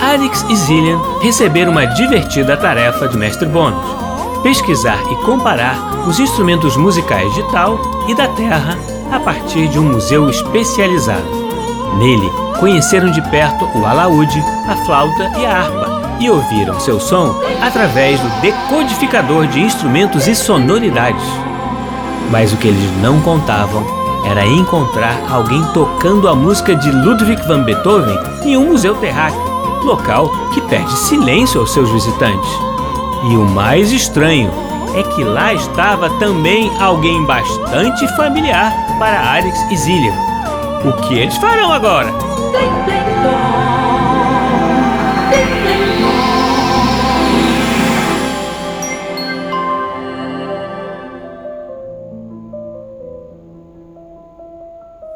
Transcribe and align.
Alex 0.00 0.46
e 0.48 0.56
Zillian 0.56 0.98
receberam 1.20 1.72
uma 1.72 1.86
divertida 1.86 2.56
tarefa 2.56 3.06
do 3.06 3.18
mestre 3.18 3.46
Bônus: 3.46 3.84
pesquisar 4.42 4.98
e 5.10 5.14
comparar 5.24 5.76
os 6.08 6.18
instrumentos 6.18 6.76
musicais 6.76 7.32
de 7.34 7.42
Tal 7.50 7.78
e 8.08 8.14
da 8.14 8.26
Terra 8.28 8.78
a 9.12 9.20
partir 9.20 9.68
de 9.68 9.78
um 9.78 9.84
museu 9.84 10.30
especializado. 10.30 11.28
Nele, 11.98 12.30
conheceram 12.58 13.10
de 13.10 13.20
perto 13.30 13.66
o 13.76 13.84
alaúde, 13.84 14.42
a 14.66 14.76
flauta 14.86 15.30
e 15.38 15.44
a 15.44 15.58
harpa 15.58 16.00
e 16.18 16.30
ouviram 16.30 16.78
seu 16.78 17.00
som 17.00 17.34
através 17.60 18.20
do 18.20 18.28
decodificador 18.40 19.46
de 19.46 19.60
instrumentos 19.60 20.26
e 20.26 20.34
sonoridades. 20.34 21.24
Mas 22.30 22.52
o 22.52 22.56
que 22.56 22.68
eles 22.68 23.02
não 23.02 23.20
contavam 23.20 23.84
era 24.24 24.46
encontrar 24.46 25.16
alguém 25.30 25.62
tocando 25.72 26.28
a 26.28 26.34
música 26.34 26.76
de 26.76 26.90
Ludwig 26.90 27.42
van 27.46 27.62
Beethoven 27.62 28.18
em 28.44 28.56
um 28.56 28.66
museu 28.66 28.94
terráqueo 28.96 29.49
local 29.84 30.30
que 30.52 30.60
pede 30.62 30.92
silêncio 30.98 31.60
aos 31.60 31.72
seus 31.72 31.90
visitantes. 31.90 32.50
E 33.30 33.36
o 33.36 33.44
mais 33.44 33.92
estranho 33.92 34.50
é 34.94 35.02
que 35.02 35.22
lá 35.22 35.52
estava 35.54 36.10
também 36.18 36.70
alguém 36.80 37.24
bastante 37.24 38.06
familiar 38.16 38.72
para 38.98 39.36
Alex 39.36 39.58
e 39.70 39.76
Zillian. 39.76 40.14
O 40.84 40.92
que 41.02 41.18
eles 41.18 41.36
farão 41.36 41.70
agora? 41.70 42.10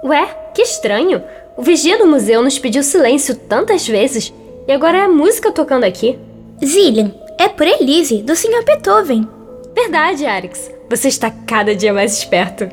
Ué, 0.04 0.26
que 0.54 0.62
estranho! 0.62 1.22
O 1.56 1.62
vigia 1.62 1.96
do 1.96 2.06
museu 2.06 2.42
nos 2.42 2.58
pediu 2.58 2.82
silêncio 2.82 3.34
tantas 3.34 3.88
vezes 3.88 4.32
e 4.66 4.72
agora 4.72 4.98
é 4.98 5.02
a 5.02 5.08
música 5.08 5.52
tocando 5.52 5.84
aqui. 5.84 6.18
Zillian, 6.64 7.12
é 7.38 7.48
por 7.48 7.66
Elise, 7.66 8.22
do 8.22 8.34
Sr. 8.34 8.64
Beethoven. 8.64 9.28
Verdade, 9.74 10.24
Arix. 10.24 10.70
Você 10.88 11.08
está 11.08 11.30
cada 11.30 11.74
dia 11.74 11.92
mais 11.92 12.16
esperto. 12.16 12.68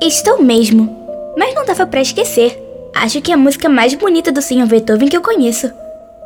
Estou 0.00 0.42
mesmo. 0.42 0.96
Mas 1.36 1.54
não 1.54 1.64
dava 1.64 1.86
para 1.86 2.00
esquecer. 2.00 2.58
Acho 2.94 3.20
que 3.20 3.30
é 3.30 3.34
a 3.34 3.38
música 3.38 3.68
mais 3.68 3.94
bonita 3.94 4.32
do 4.32 4.40
Sr. 4.40 4.66
Beethoven 4.66 5.08
que 5.08 5.16
eu 5.16 5.22
conheço. 5.22 5.70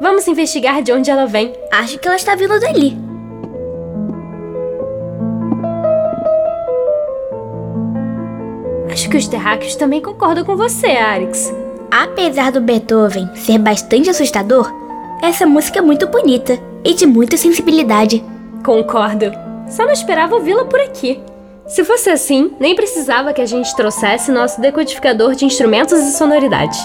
Vamos 0.01 0.29
investigar 0.29 0.83
de 0.83 0.93
onde 0.93 1.11
ela 1.11 1.27
vem. 1.27 1.53
Acho 1.73 1.99
que 1.99 2.07
ela 2.07 2.17
está 2.17 2.35
vindo 2.35 2.59
dali. 2.61 2.97
Acho 8.91 9.09
que 9.11 9.17
os 9.17 9.27
terráqueos 9.27 9.75
também 9.75 10.01
concordam 10.01 10.45
com 10.45 10.57
você, 10.57 10.87
Arix. 10.87 11.53
Apesar 11.91 12.53
do 12.53 12.61
Beethoven 12.61 13.29
ser 13.35 13.59
bastante 13.59 14.11
assustador, 14.11 14.84
essa 15.23 15.47
música 15.47 15.79
é 15.79 15.83
muito 15.83 16.07
bonita 16.07 16.59
e 16.85 16.95
de 16.95 17.07
muita 17.07 17.37
sensibilidade. 17.37 18.23
Concordo. 18.65 19.33
Só 19.69 19.85
não 19.85 19.93
esperava 19.93 20.35
ouvi-la 20.35 20.65
por 20.65 20.81
aqui. 20.81 21.21
Se 21.67 21.83
fosse 21.85 22.11
assim, 22.11 22.55
nem 22.61 22.75
precisava 22.75 23.33
que 23.33 23.41
a 23.41 23.47
gente 23.47 23.75
trouxesse 23.75 24.31
nosso 24.31 24.61
decodificador 24.61 25.35
de 25.35 25.47
instrumentos 25.47 25.99
e 25.99 26.13
sonoridades. 26.13 26.79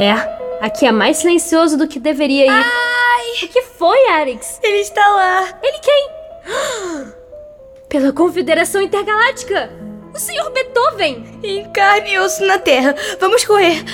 É, 0.00 0.12
aqui 0.60 0.86
é 0.86 0.92
mais 0.92 1.18
silencioso 1.18 1.78
do 1.78 1.86
que 1.86 2.00
deveria 2.00 2.46
ir. 2.46 2.50
Ai! 2.50 3.44
O 3.44 3.48
que 3.48 3.62
foi, 3.62 4.08
Arix? 4.08 4.58
Ele 4.62 4.78
está 4.78 5.06
lá! 5.08 5.58
Ele 5.62 5.78
quem? 5.78 6.08
Pela 7.88 8.12
Confederação 8.12 8.82
Intergaláctica! 8.82 9.70
O 10.12 10.18
Sr. 10.18 10.50
Beethoven! 10.52 11.38
Em 11.44 11.70
carne 11.70 12.14
e 12.14 12.18
osso 12.18 12.44
na 12.44 12.58
terra! 12.58 12.94
Vamos 13.20 13.44
correr! 13.44 13.84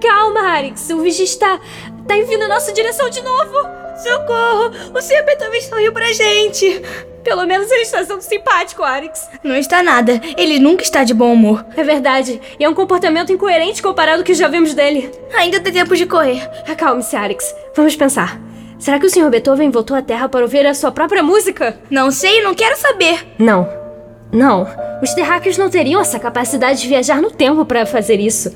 Calma, 0.00 0.40
Arix. 0.40 0.90
O 0.90 1.00
vigia 1.00 1.24
está. 1.24 1.60
Tá 2.06 2.14
vindo 2.14 2.38
na 2.38 2.48
nossa 2.48 2.72
direção 2.72 3.08
de 3.10 3.22
novo! 3.22 3.68
Socorro! 4.02 4.70
O 4.94 5.00
Sr. 5.00 5.24
Beethoven 5.24 5.60
sorriu 5.62 5.92
pra 5.92 6.12
gente! 6.12 6.82
Pelo 7.22 7.46
menos 7.46 7.70
ele 7.70 7.82
está 7.82 8.04
sendo 8.04 8.20
simpático, 8.20 8.82
Arix. 8.82 9.28
Não 9.42 9.56
está 9.56 9.82
nada. 9.82 10.20
Ele 10.36 10.58
nunca 10.58 10.82
está 10.82 11.04
de 11.04 11.14
bom 11.14 11.32
humor. 11.32 11.64
É 11.74 11.82
verdade. 11.82 12.38
E 12.60 12.64
é 12.64 12.68
um 12.68 12.74
comportamento 12.74 13.32
incoerente 13.32 13.82
comparado 13.82 14.18
ao 14.18 14.24
que 14.24 14.34
já 14.34 14.46
vimos 14.46 14.74
dele. 14.74 15.10
Ainda 15.34 15.58
tem 15.58 15.72
tempo 15.72 15.96
de 15.96 16.04
correr. 16.04 16.46
Acalme-se, 16.68 17.16
Arix. 17.16 17.54
Vamos 17.74 17.96
pensar. 17.96 18.38
Será 18.78 18.98
que 18.98 19.06
o 19.06 19.10
Sr. 19.10 19.30
Beethoven 19.30 19.70
voltou 19.70 19.96
à 19.96 20.02
Terra 20.02 20.28
para 20.28 20.42
ouvir 20.42 20.66
a 20.66 20.74
sua 20.74 20.92
própria 20.92 21.22
música? 21.22 21.78
Não 21.90 22.10
sei, 22.10 22.42
não 22.42 22.54
quero 22.54 22.76
saber. 22.76 23.26
Não. 23.38 23.66
Não. 24.30 24.68
Os 25.02 25.14
terráqueos 25.14 25.56
não 25.56 25.70
teriam 25.70 26.02
essa 26.02 26.18
capacidade 26.18 26.82
de 26.82 26.88
viajar 26.88 27.22
no 27.22 27.30
tempo 27.30 27.64
para 27.64 27.86
fazer 27.86 28.20
isso. 28.20 28.54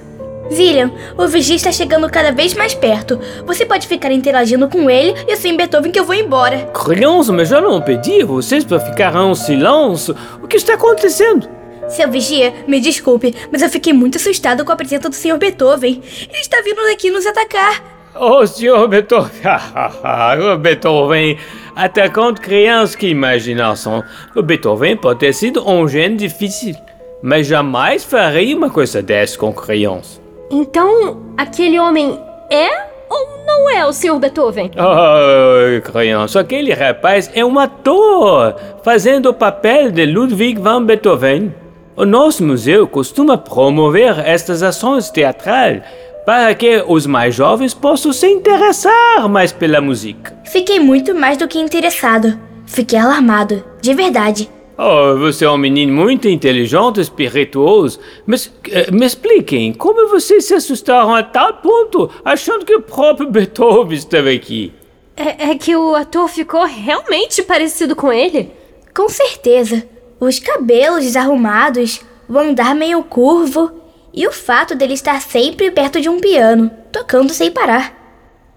Zillian, 0.52 0.90
o 1.16 1.26
vigia 1.26 1.56
está 1.56 1.70
chegando 1.70 2.08
cada 2.10 2.32
vez 2.32 2.54
mais 2.54 2.74
perto. 2.74 3.20
Você 3.46 3.66
pode 3.66 3.86
ficar 3.86 4.10
interagindo 4.10 4.68
com 4.68 4.88
ele 4.88 5.14
e 5.26 5.32
assim 5.32 5.56
Beethoven 5.56 5.92
que 5.92 6.00
eu 6.00 6.04
vou 6.04 6.14
embora. 6.14 6.66
Criança, 6.72 7.32
mas 7.32 7.48
já 7.48 7.60
não 7.60 7.80
pedi 7.80 8.22
vocês 8.22 8.64
para 8.64 8.80
ficar 8.80 9.14
em 9.14 9.34
silêncio. 9.34 10.16
O 10.42 10.48
que 10.48 10.56
está 10.56 10.74
acontecendo? 10.74 11.48
Seu 11.88 12.10
vigia, 12.10 12.52
me 12.66 12.80
desculpe, 12.80 13.34
mas 13.50 13.62
eu 13.62 13.68
fiquei 13.70 13.92
muito 13.92 14.16
assustado 14.16 14.64
com 14.64 14.72
a 14.72 14.76
presença 14.76 15.08
do 15.08 15.14
Sr. 15.14 15.38
Beethoven. 15.38 16.02
Ele 16.28 16.38
está 16.38 16.60
vindo 16.62 16.82
daqui 16.82 17.10
nos 17.10 17.26
atacar. 17.26 17.82
Oh, 18.14 18.46
Sr. 18.46 18.88
Beethoven. 18.88 19.30
o 20.52 20.58
Beethoven 20.58 21.38
atacando 21.74 22.40
crianças, 22.40 22.96
que 22.96 23.06
imaginação. 23.06 24.02
O 24.34 24.42
Beethoven 24.42 24.96
pode 24.96 25.20
ter 25.20 25.32
sido 25.32 25.66
um 25.68 25.86
gênio 25.88 26.18
difícil, 26.18 26.74
mas 27.22 27.46
jamais 27.46 28.04
faria 28.04 28.56
uma 28.56 28.68
coisa 28.68 29.00
dessa 29.00 29.38
com 29.38 29.52
crianças. 29.52 30.27
Então, 30.50 31.22
aquele 31.36 31.78
homem 31.78 32.18
é 32.50 32.88
ou 33.10 33.44
não 33.46 33.70
é 33.70 33.86
o 33.86 33.92
Sr. 33.92 34.18
Beethoven? 34.18 34.70
Ai, 34.76 35.80
criança, 35.80 36.40
aquele 36.40 36.72
rapaz 36.72 37.30
é 37.34 37.44
um 37.44 37.58
ator 37.58 38.54
fazendo 38.82 39.30
o 39.30 39.34
papel 39.34 39.90
de 39.90 40.06
Ludwig 40.06 40.60
van 40.60 40.84
Beethoven. 40.84 41.54
O 41.96 42.04
nosso 42.04 42.44
museu 42.44 42.86
costuma 42.86 43.36
promover 43.36 44.18
estas 44.20 44.62
ações 44.62 45.10
teatrais 45.10 45.82
para 46.24 46.54
que 46.54 46.84
os 46.86 47.06
mais 47.06 47.34
jovens 47.34 47.72
possam 47.74 48.12
se 48.12 48.26
interessar 48.26 49.28
mais 49.28 49.50
pela 49.50 49.80
música. 49.80 50.34
Fiquei 50.44 50.78
muito 50.78 51.14
mais 51.14 51.38
do 51.38 51.48
que 51.48 51.58
interessado. 51.58 52.38
Fiquei 52.66 52.98
alarmado, 52.98 53.64
de 53.80 53.94
verdade. 53.94 54.48
Oh, 54.80 55.16
você 55.18 55.44
é 55.44 55.50
um 55.50 55.58
menino 55.58 55.92
muito 55.92 56.28
inteligente, 56.28 57.00
espirituoso. 57.00 57.98
Mas 58.24 58.48
eh, 58.70 58.92
me 58.92 59.04
expliquem, 59.04 59.72
como 59.72 60.08
vocês 60.08 60.44
se 60.44 60.54
assustaram 60.54 61.12
a 61.12 61.20
tal 61.24 61.54
ponto, 61.54 62.08
achando 62.24 62.64
que 62.64 62.76
o 62.76 62.82
próprio 62.82 63.28
Beethoven 63.28 63.98
estava 63.98 64.30
aqui? 64.30 64.72
É, 65.16 65.50
é 65.50 65.58
que 65.58 65.74
o 65.74 65.96
ator 65.96 66.28
ficou 66.28 66.64
realmente 66.64 67.42
parecido 67.42 67.96
com 67.96 68.12
ele? 68.12 68.52
Com 68.94 69.08
certeza. 69.08 69.84
Os 70.20 70.38
cabelos 70.38 71.02
desarrumados, 71.02 72.00
o 72.28 72.38
andar 72.38 72.72
meio 72.72 73.02
curvo 73.02 73.72
e 74.14 74.28
o 74.28 74.32
fato 74.32 74.76
dele 74.76 74.94
estar 74.94 75.20
sempre 75.20 75.72
perto 75.72 76.00
de 76.00 76.08
um 76.08 76.20
piano, 76.20 76.70
tocando 76.92 77.32
sem 77.32 77.50
parar. 77.50 77.96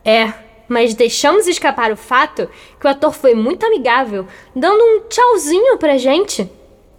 É, 0.06 0.32
mas 0.72 0.94
deixamos 0.94 1.48
escapar 1.48 1.92
o 1.92 1.98
fato 1.98 2.50
que 2.80 2.88
o 2.88 2.90
ator 2.90 3.14
foi 3.14 3.36
muito 3.36 3.66
amigável, 3.66 4.26
dando 4.56 4.82
um 4.82 5.02
tchauzinho 5.10 5.78
pra 5.78 5.98
gente. 5.98 6.50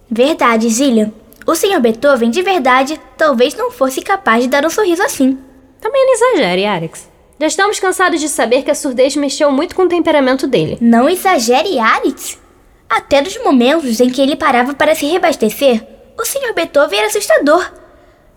Verdade, 0.09 0.69
Zillian. 0.69 1.11
O 1.45 1.55
Sr. 1.55 1.79
Beethoven, 1.81 2.29
de 2.29 2.43
verdade, 2.43 3.01
talvez 3.17 3.55
não 3.55 3.71
fosse 3.71 3.99
capaz 4.01 4.43
de 4.43 4.49
dar 4.49 4.63
um 4.63 4.69
sorriso 4.69 5.01
assim. 5.01 5.39
Também 5.81 6.05
não 6.05 6.13
exagere, 6.13 6.65
Alex. 6.65 7.09
Já 7.39 7.47
estamos 7.47 7.79
cansados 7.79 8.21
de 8.21 8.29
saber 8.29 8.63
que 8.63 8.69
a 8.69 8.75
surdez 8.75 9.15
mexeu 9.15 9.51
muito 9.51 9.75
com 9.75 9.81
o 9.81 9.89
temperamento 9.89 10.45
dele. 10.45 10.77
Não 10.79 11.09
exagere, 11.09 11.79
Alex. 11.79 12.39
Até 12.87 13.21
nos 13.21 13.43
momentos 13.43 13.99
em 13.99 14.09
que 14.09 14.21
ele 14.21 14.35
parava 14.35 14.75
para 14.75 14.93
se 14.93 15.07
reabastecer, 15.07 15.83
o 16.15 16.23
Sr. 16.23 16.53
Beethoven 16.53 16.99
era 16.99 17.07
assustador. 17.07 17.71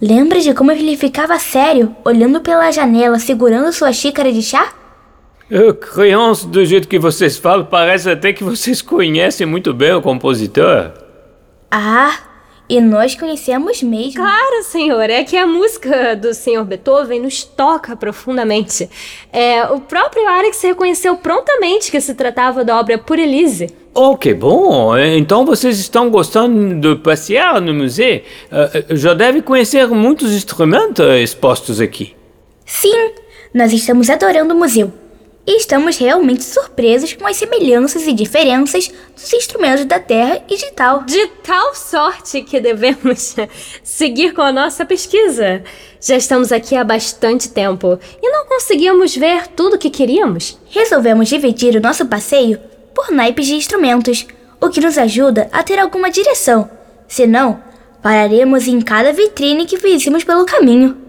Lembra 0.00 0.40
de 0.40 0.54
como 0.54 0.72
ele 0.72 0.96
ficava 0.96 1.38
sério, 1.38 1.94
olhando 2.04 2.40
pela 2.40 2.70
janela, 2.70 3.18
segurando 3.18 3.72
sua 3.72 3.92
xícara 3.92 4.32
de 4.32 4.42
chá? 4.42 4.72
Uh, 5.48 5.72
criança, 5.74 6.44
do 6.46 6.64
jeito 6.64 6.88
que 6.88 6.98
vocês 6.98 7.38
falam, 7.38 7.64
parece 7.64 8.10
até 8.10 8.32
que 8.32 8.42
vocês 8.42 8.82
conhecem 8.82 9.46
muito 9.46 9.72
bem 9.72 9.92
o 9.92 10.02
compositor. 10.02 10.90
Ah, 11.70 12.18
e 12.68 12.80
nós 12.80 13.14
conhecemos 13.14 13.80
mesmo. 13.80 14.14
Claro, 14.14 14.64
senhor, 14.64 15.08
é 15.08 15.22
que 15.22 15.36
a 15.36 15.46
música 15.46 16.16
do 16.16 16.34
senhor 16.34 16.64
Beethoven 16.64 17.20
nos 17.20 17.44
toca 17.44 17.94
profundamente. 17.94 18.90
É, 19.32 19.64
o 19.66 19.80
próprio 19.80 20.26
Alex 20.28 20.60
reconheceu 20.62 21.16
prontamente 21.16 21.92
que 21.92 22.00
se 22.00 22.14
tratava 22.16 22.64
da 22.64 22.80
obra 22.80 22.98
Por 22.98 23.16
Elise. 23.16 23.68
Oh, 23.94 24.16
que 24.16 24.34
bom! 24.34 24.98
Então 24.98 25.46
vocês 25.46 25.78
estão 25.78 26.10
gostando 26.10 26.74
de 26.74 27.00
passear 27.00 27.60
no 27.60 27.72
museu? 27.72 28.20
Uh, 28.50 28.96
já 28.96 29.14
deve 29.14 29.42
conhecer 29.42 29.86
muitos 29.86 30.32
instrumentos 30.32 31.06
expostos 31.20 31.80
aqui. 31.80 32.16
Sim, 32.64 33.12
nós 33.54 33.72
estamos 33.72 34.10
adorando 34.10 34.52
o 34.52 34.58
museu 34.58 34.92
e 35.46 35.58
estamos 35.58 35.96
realmente 35.96 36.42
surpresos 36.42 37.12
com 37.12 37.26
as 37.26 37.36
semelhanças 37.36 38.06
e 38.06 38.12
diferenças 38.12 38.90
dos 39.14 39.32
instrumentos 39.32 39.84
da 39.84 40.00
Terra 40.00 40.42
e 40.48 40.56
de 40.56 40.72
tal. 40.72 41.04
De 41.04 41.26
tal 41.44 41.74
sorte 41.74 42.42
que 42.42 42.58
devemos 42.58 43.36
seguir 43.84 44.34
com 44.34 44.42
a 44.42 44.50
nossa 44.50 44.84
pesquisa. 44.84 45.62
Já 46.00 46.16
estamos 46.16 46.50
aqui 46.50 46.74
há 46.74 46.82
bastante 46.82 47.48
tempo 47.48 47.98
e 48.20 48.28
não 48.28 48.46
conseguimos 48.46 49.16
ver 49.16 49.46
tudo 49.48 49.76
o 49.76 49.78
que 49.78 49.88
queríamos. 49.88 50.58
Resolvemos 50.70 51.28
dividir 51.28 51.76
o 51.76 51.80
nosso 51.80 52.06
passeio 52.06 52.58
por 52.92 53.12
naipes 53.12 53.46
de 53.46 53.54
instrumentos, 53.54 54.26
o 54.60 54.68
que 54.68 54.80
nos 54.80 54.98
ajuda 54.98 55.48
a 55.52 55.62
ter 55.62 55.78
alguma 55.78 56.10
direção. 56.10 56.68
Senão, 57.06 57.62
pararemos 58.02 58.66
em 58.66 58.80
cada 58.80 59.12
vitrine 59.12 59.66
que 59.66 59.78
fizemos 59.78 60.24
pelo 60.24 60.44
caminho. 60.44 61.05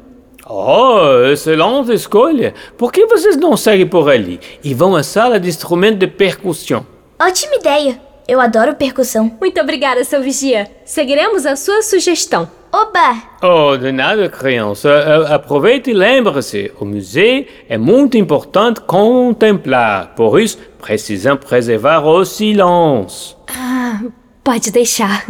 Oh, 0.50 1.26
excelente 1.26 1.94
escolha! 1.94 2.54
Por 2.78 2.92
que 2.92 3.06
vocês 3.06 3.36
não 3.36 3.58
seguem 3.58 3.86
por 3.86 4.10
ali 4.10 4.40
e 4.64 4.74
vão 4.74 4.96
à 4.96 5.04
sala 5.04 5.40
de 5.40 5.50
instrumento 5.50 6.00
de 6.00 6.08
percussão? 6.08 6.86
Ótima 7.20 7.56
ideia! 7.56 8.02
Eu 8.28 8.42
adoro 8.42 8.76
percussão. 8.76 9.32
Muito 9.40 9.60
obrigada, 9.62 10.04
seu 10.04 10.22
vigia. 10.22 10.70
Seguiremos 10.84 11.46
a 11.46 11.56
sua 11.56 11.82
sugestão. 11.82 12.50
Oba! 12.74 13.24
Oh, 13.42 13.78
de 13.78 13.92
nada, 13.94 14.28
criança. 14.28 14.90
Aproveite 15.34 15.92
e 15.92 15.94
lembre-se: 15.94 16.72
o 16.78 16.84
museu 16.84 17.46
é 17.70 17.78
muito 17.78 18.18
importante 18.18 18.82
contemplar. 18.82 20.14
Por 20.14 20.42
isso, 20.42 20.58
precisamos 20.82 21.46
preservar 21.46 22.06
o 22.06 22.26
silêncio. 22.26 23.38
Ah, 23.48 24.02
pode 24.44 24.72
deixar. 24.72 25.26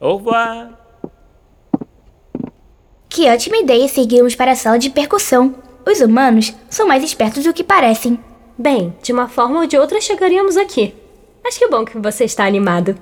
Au 0.00 0.16
revoir. 0.16 0.81
Que 3.12 3.28
ótima 3.28 3.58
ideia 3.58 3.86
seguirmos 3.88 4.34
para 4.34 4.52
a 4.52 4.56
sala 4.56 4.78
de 4.78 4.88
percussão. 4.88 5.54
Os 5.86 6.00
humanos 6.00 6.54
são 6.70 6.88
mais 6.88 7.04
espertos 7.04 7.44
do 7.44 7.52
que 7.52 7.62
parecem. 7.62 8.18
Bem, 8.56 8.96
de 9.02 9.12
uma 9.12 9.28
forma 9.28 9.60
ou 9.60 9.66
de 9.66 9.76
outra 9.76 10.00
chegaríamos 10.00 10.56
aqui. 10.56 10.94
Acho 11.44 11.58
que 11.58 11.66
é 11.66 11.68
bom 11.68 11.84
que 11.84 11.98
você 11.98 12.24
está 12.24 12.46
animado. 12.46 12.96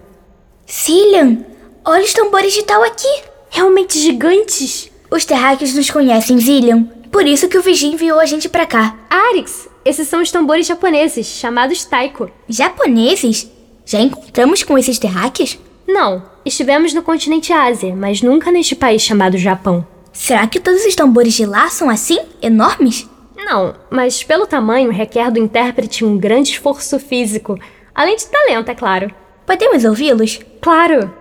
Cillian, 0.66 1.46
olha 1.84 2.02
os 2.02 2.12
tambores 2.12 2.52
de 2.52 2.64
tal 2.64 2.82
aqui. 2.82 3.06
Realmente 3.50 4.00
gigantes. 4.00 4.90
Os 5.08 5.24
terráqueos 5.24 5.74
nos 5.74 5.88
conhecem, 5.90 6.40
Zillian. 6.40 6.82
Por 7.12 7.24
isso 7.24 7.48
que 7.48 7.56
o 7.56 7.62
vigia 7.62 7.92
enviou 7.92 8.18
a 8.18 8.26
gente 8.26 8.48
para 8.48 8.66
cá. 8.66 8.98
Arix, 9.08 9.68
esses 9.84 10.08
são 10.08 10.20
os 10.20 10.32
tambores 10.32 10.66
japoneses, 10.66 11.28
chamados 11.28 11.84
taiko. 11.84 12.28
Japoneses? 12.48 13.48
Já 13.86 14.00
encontramos 14.00 14.64
com 14.64 14.76
esses 14.76 14.98
terráqueos? 14.98 15.56
Não, 15.86 16.24
estivemos 16.44 16.92
no 16.92 17.02
continente 17.04 17.52
Ásia, 17.52 17.94
mas 17.94 18.22
nunca 18.22 18.50
neste 18.50 18.74
país 18.74 19.02
chamado 19.02 19.38
Japão. 19.38 19.86
Será 20.12 20.46
que 20.46 20.60
todos 20.60 20.84
os 20.84 20.94
tambores 20.94 21.34
de 21.34 21.46
lá 21.46 21.68
são 21.68 21.88
assim? 21.88 22.18
Enormes? 22.42 23.08
Não, 23.36 23.74
mas 23.90 24.22
pelo 24.22 24.46
tamanho 24.46 24.90
requer 24.90 25.30
do 25.30 25.38
intérprete 25.38 26.04
um 26.04 26.18
grande 26.18 26.50
esforço 26.50 26.98
físico, 26.98 27.58
além 27.94 28.16
de 28.16 28.26
talento, 28.26 28.70
é 28.70 28.74
claro. 28.74 29.12
Podemos 29.46 29.84
ouvi-los? 29.84 30.40
Claro! 30.60 31.19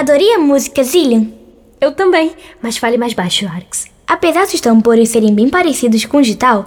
Adorei 0.00 0.32
a 0.32 0.38
música, 0.38 0.82
Zillian. 0.82 1.26
Eu 1.78 1.92
também, 1.92 2.32
mas 2.62 2.78
fale 2.78 2.96
mais 2.96 3.12
baixo, 3.12 3.46
Arix. 3.46 3.86
Apesar 4.06 4.46
dos 4.46 4.58
tambores 4.58 5.10
serem 5.10 5.34
bem 5.34 5.50
parecidos 5.50 6.06
com 6.06 6.16
o 6.16 6.22
Gital, 6.22 6.64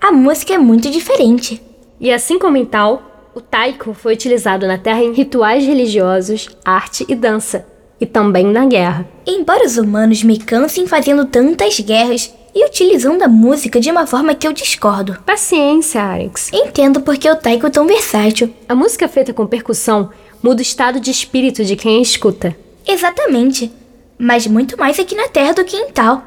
a 0.00 0.12
música 0.12 0.54
é 0.54 0.58
muito 0.58 0.88
diferente. 0.88 1.60
E 1.98 2.12
assim 2.12 2.38
como 2.38 2.56
em 2.56 2.64
tal, 2.64 3.32
o 3.34 3.40
taiko 3.40 3.92
foi 3.92 4.14
utilizado 4.14 4.68
na 4.68 4.78
Terra 4.78 5.02
em 5.02 5.12
rituais 5.12 5.66
religiosos, 5.66 6.48
arte 6.64 7.04
e 7.08 7.16
dança, 7.16 7.66
e 8.00 8.06
também 8.06 8.46
na 8.46 8.64
guerra. 8.64 9.04
Embora 9.26 9.66
os 9.66 9.76
humanos 9.76 10.22
me 10.22 10.38
cansem 10.38 10.86
fazendo 10.86 11.24
tantas 11.24 11.80
guerras 11.80 12.32
e 12.54 12.64
utilizando 12.64 13.24
a 13.24 13.28
música 13.28 13.80
de 13.80 13.90
uma 13.90 14.06
forma 14.06 14.32
que 14.32 14.46
eu 14.46 14.52
discordo. 14.52 15.18
Paciência, 15.26 16.00
Arix. 16.00 16.52
Entendo 16.52 17.00
porque 17.00 17.28
o 17.28 17.34
taiko 17.34 17.66
é 17.66 17.70
tão 17.70 17.84
versátil. 17.84 18.54
A 18.68 18.76
música 18.76 19.08
feita 19.08 19.34
com 19.34 19.44
percussão 19.44 20.10
muda 20.40 20.60
o 20.60 20.62
estado 20.62 21.00
de 21.00 21.10
espírito 21.10 21.64
de 21.64 21.74
quem 21.74 21.98
a 21.98 22.02
escuta. 22.02 22.56
Exatamente. 22.86 23.72
Mas 24.18 24.46
muito 24.46 24.78
mais 24.78 24.98
aqui 24.98 25.14
na 25.14 25.28
Terra 25.28 25.52
do 25.52 25.64
que 25.64 25.76
em 25.76 25.90
tal. 25.90 26.22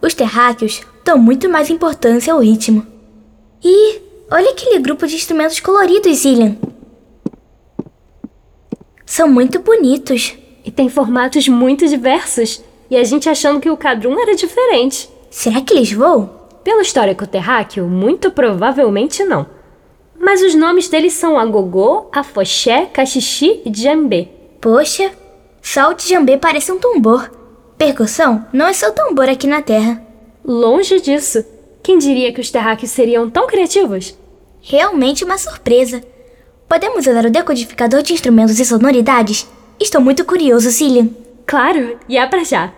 Os 0.00 0.14
terráqueos 0.14 0.82
dão 1.04 1.18
muito 1.18 1.48
mais 1.48 1.68
importância 1.70 2.32
ao 2.32 2.40
ritmo. 2.40 2.86
E 3.62 4.00
olha 4.30 4.50
aquele 4.50 4.78
grupo 4.78 5.06
de 5.06 5.16
instrumentos 5.16 5.60
coloridos, 5.60 6.18
Zillian. 6.18 6.56
São 9.04 9.28
muito 9.28 9.58
bonitos. 9.58 10.34
E 10.64 10.70
tem 10.70 10.88
formatos 10.88 11.48
muito 11.48 11.86
diversos. 11.86 12.62
E 12.90 12.96
a 12.96 13.04
gente 13.04 13.28
achando 13.28 13.60
que 13.60 13.70
o 13.70 13.76
Cadrum 13.76 14.18
era 14.18 14.34
diferente. 14.34 15.10
Será 15.30 15.60
que 15.60 15.74
eles 15.74 15.92
voam? 15.92 16.30
Pelo 16.62 16.80
histórico 16.80 17.26
terráqueo, 17.26 17.86
muito 17.86 18.30
provavelmente 18.30 19.22
não. 19.24 19.46
Mas 20.18 20.42
os 20.42 20.54
nomes 20.54 20.88
deles 20.88 21.12
são 21.12 21.38
Agogô, 21.38 22.08
Afoxé, 22.10 22.86
Caxixi 22.86 23.60
e 23.64 23.70
Djambê. 23.70 24.28
Poxa, 24.60 25.10
só 25.64 25.90
o 25.90 25.94
Djambê 25.94 26.36
parece 26.36 26.70
um 26.70 26.78
tambor. 26.78 27.30
Percussão 27.78 28.46
não 28.52 28.66
é 28.66 28.74
só 28.74 28.90
tambor 28.90 29.30
aqui 29.30 29.46
na 29.46 29.62
Terra. 29.62 30.00
Longe 30.44 31.00
disso. 31.00 31.42
Quem 31.82 31.96
diria 31.96 32.32
que 32.34 32.40
os 32.40 32.50
terráqueos 32.50 32.90
seriam 32.90 33.30
tão 33.30 33.46
criativos? 33.46 34.16
Realmente 34.60 35.24
uma 35.24 35.38
surpresa. 35.38 36.02
Podemos 36.68 37.06
usar 37.06 37.24
o 37.24 37.30
decodificador 37.30 38.02
de 38.02 38.12
instrumentos 38.12 38.60
e 38.60 38.64
sonoridades? 38.64 39.48
Estou 39.80 40.02
muito 40.02 40.22
curioso, 40.24 40.70
Cillian. 40.70 41.08
Claro, 41.46 41.98
e 42.08 42.18
é 42.18 42.26
pra 42.26 42.44
já. 42.44 42.70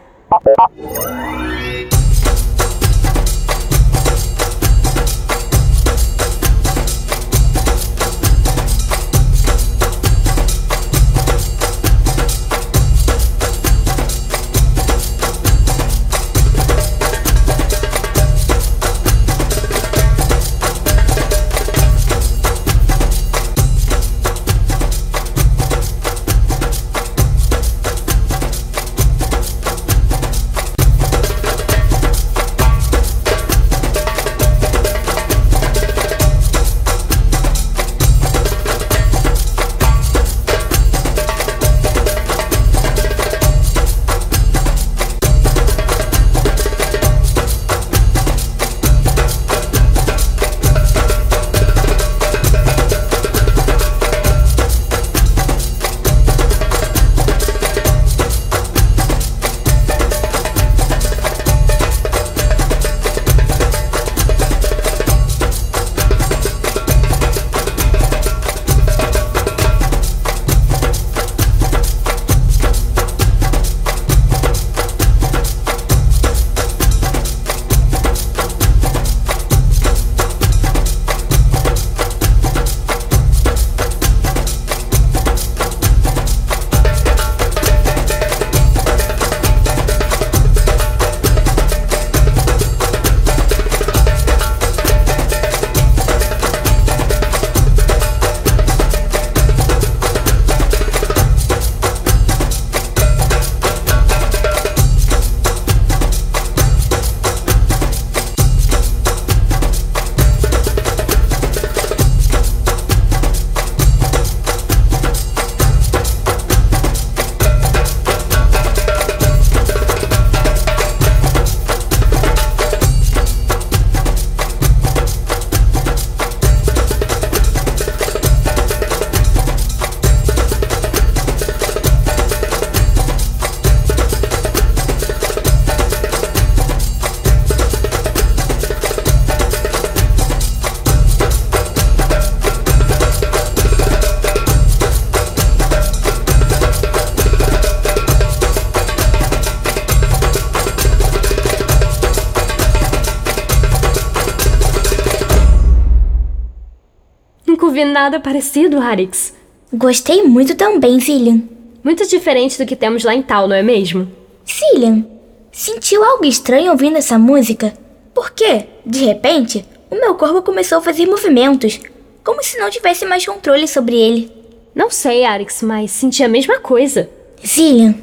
Nada 158.07 158.21
parecido, 158.21 158.79
Arix. 158.79 159.35
Gostei 159.73 160.23
muito 160.23 160.55
também, 160.55 161.01
Zillian. 161.01 161.43
Muito 161.83 162.07
diferente 162.07 162.57
do 162.57 162.65
que 162.65 162.77
temos 162.77 163.03
lá 163.03 163.13
em 163.13 163.23
Tal, 163.23 163.49
não 163.49 163.57
é 163.57 163.65
mesmo? 163.65 164.09
Zillian, 164.49 165.05
sentiu 165.51 166.05
algo 166.05 166.25
estranho 166.25 166.71
ouvindo 166.71 166.97
essa 166.97 167.19
música? 167.19 167.77
Porque, 168.15 168.67
de 168.85 169.05
repente, 169.05 169.67
o 169.91 169.97
meu 169.97 170.15
corpo 170.15 170.41
começou 170.43 170.79
a 170.79 170.81
fazer 170.81 171.07
movimentos, 171.07 171.81
como 172.23 172.45
se 172.45 172.59
não 172.59 172.71
tivesse 172.71 173.05
mais 173.05 173.27
controle 173.27 173.67
sobre 173.67 173.97
ele. 173.97 174.31
Não 174.73 174.89
sei, 174.89 175.25
Arix, 175.25 175.63
mas 175.63 175.91
senti 175.91 176.23
a 176.23 176.29
mesma 176.29 176.61
coisa. 176.61 177.11
Zillian, 177.45 177.97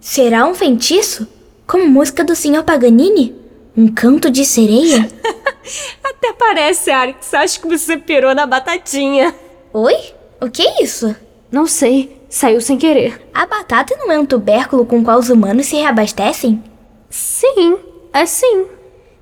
será 0.00 0.46
um 0.46 0.54
feitiço? 0.54 1.28
Como 1.66 1.86
música 1.86 2.24
do 2.24 2.34
Sr. 2.34 2.62
Paganini? 2.64 3.34
Um 3.76 3.88
canto 3.88 4.30
de 4.30 4.46
sereia? 4.46 5.06
Até 6.22 6.32
parece, 6.34 6.88
Arix. 6.88 7.34
Acho 7.34 7.60
que 7.60 7.66
você 7.66 7.96
pirou 7.96 8.32
na 8.32 8.46
batatinha. 8.46 9.34
Oi? 9.72 9.96
O 10.40 10.48
que 10.48 10.62
é 10.62 10.84
isso? 10.84 11.16
Não 11.50 11.66
sei. 11.66 12.16
Saiu 12.28 12.60
sem 12.60 12.78
querer. 12.78 13.28
A 13.34 13.44
batata 13.44 13.96
não 13.96 14.12
é 14.12 14.16
um 14.16 14.24
tubérculo 14.24 14.86
com 14.86 15.02
qual 15.02 15.18
os 15.18 15.30
humanos 15.30 15.66
se 15.66 15.74
reabastecem? 15.74 16.62
Sim, 17.10 17.76
é 18.12 18.24
sim. 18.24 18.66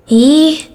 Ih, 0.07 0.69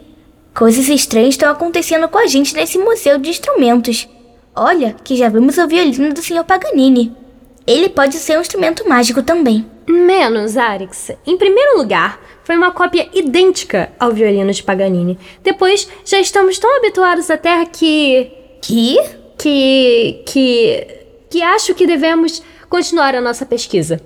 coisas 0.52 0.88
estranhas 0.88 1.34
estão 1.34 1.48
acontecendo 1.48 2.08
com 2.08 2.18
a 2.18 2.26
gente 2.26 2.56
nesse 2.56 2.76
museu 2.76 3.18
de 3.18 3.30
instrumentos. 3.30 4.08
Olha, 4.52 4.96
que 5.04 5.16
já 5.16 5.28
vimos 5.28 5.56
o 5.58 5.68
violino 5.68 6.12
do 6.12 6.20
Sr. 6.20 6.42
Paganini. 6.42 7.16
Ele 7.64 7.88
pode 7.88 8.16
ser 8.16 8.36
um 8.36 8.40
instrumento 8.40 8.88
mágico 8.88 9.22
também. 9.22 9.64
Menos, 9.88 10.56
Arix. 10.56 11.12
Em 11.26 11.36
primeiro 11.36 11.78
lugar, 11.78 12.20
foi 12.42 12.56
uma 12.56 12.72
cópia 12.72 13.08
idêntica 13.14 13.92
ao 13.98 14.12
violino 14.12 14.52
de 14.52 14.62
Paganini. 14.62 15.18
Depois, 15.42 15.88
já 16.04 16.18
estamos 16.18 16.58
tão 16.58 16.76
habituados 16.76 17.30
à 17.30 17.36
Terra 17.36 17.66
que. 17.66 18.30
Que? 18.60 18.98
que. 19.38 20.22
que. 20.26 20.86
que 21.30 21.42
acho 21.42 21.74
que 21.74 21.86
devemos 21.86 22.42
continuar 22.68 23.14
a 23.14 23.20
nossa 23.20 23.46
pesquisa. 23.46 24.00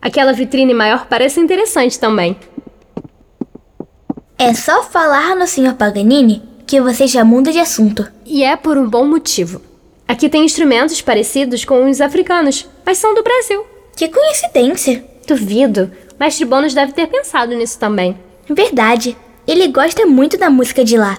Aquela 0.00 0.32
vitrine 0.32 0.72
maior 0.72 1.06
parece 1.06 1.40
interessante 1.40 1.98
também. 1.98 2.36
É 4.38 4.52
só 4.54 4.82
falar 4.82 5.34
no 5.34 5.46
Sr. 5.46 5.74
Paganini 5.74 6.42
que 6.66 6.80
você 6.80 7.06
já 7.06 7.24
muda 7.24 7.52
de 7.52 7.58
assunto. 7.58 8.06
E 8.24 8.42
é 8.42 8.56
por 8.56 8.76
um 8.76 8.88
bom 8.88 9.06
motivo. 9.06 9.62
Aqui 10.06 10.28
tem 10.28 10.44
instrumentos 10.44 11.00
parecidos 11.00 11.64
com 11.64 11.88
os 11.88 12.00
africanos, 12.00 12.68
mas 12.84 12.98
são 12.98 13.14
do 13.14 13.22
Brasil. 13.22 13.64
Que 13.96 14.08
coincidência! 14.08 15.15
Duvido. 15.26 15.90
Mestre 16.18 16.44
Bônus 16.44 16.72
deve 16.72 16.92
ter 16.92 17.06
pensado 17.08 17.54
nisso 17.54 17.78
também. 17.78 18.16
Verdade. 18.48 19.16
Ele 19.46 19.68
gosta 19.68 20.06
muito 20.06 20.38
da 20.38 20.48
música 20.48 20.84
de 20.84 20.96
lá. 20.96 21.18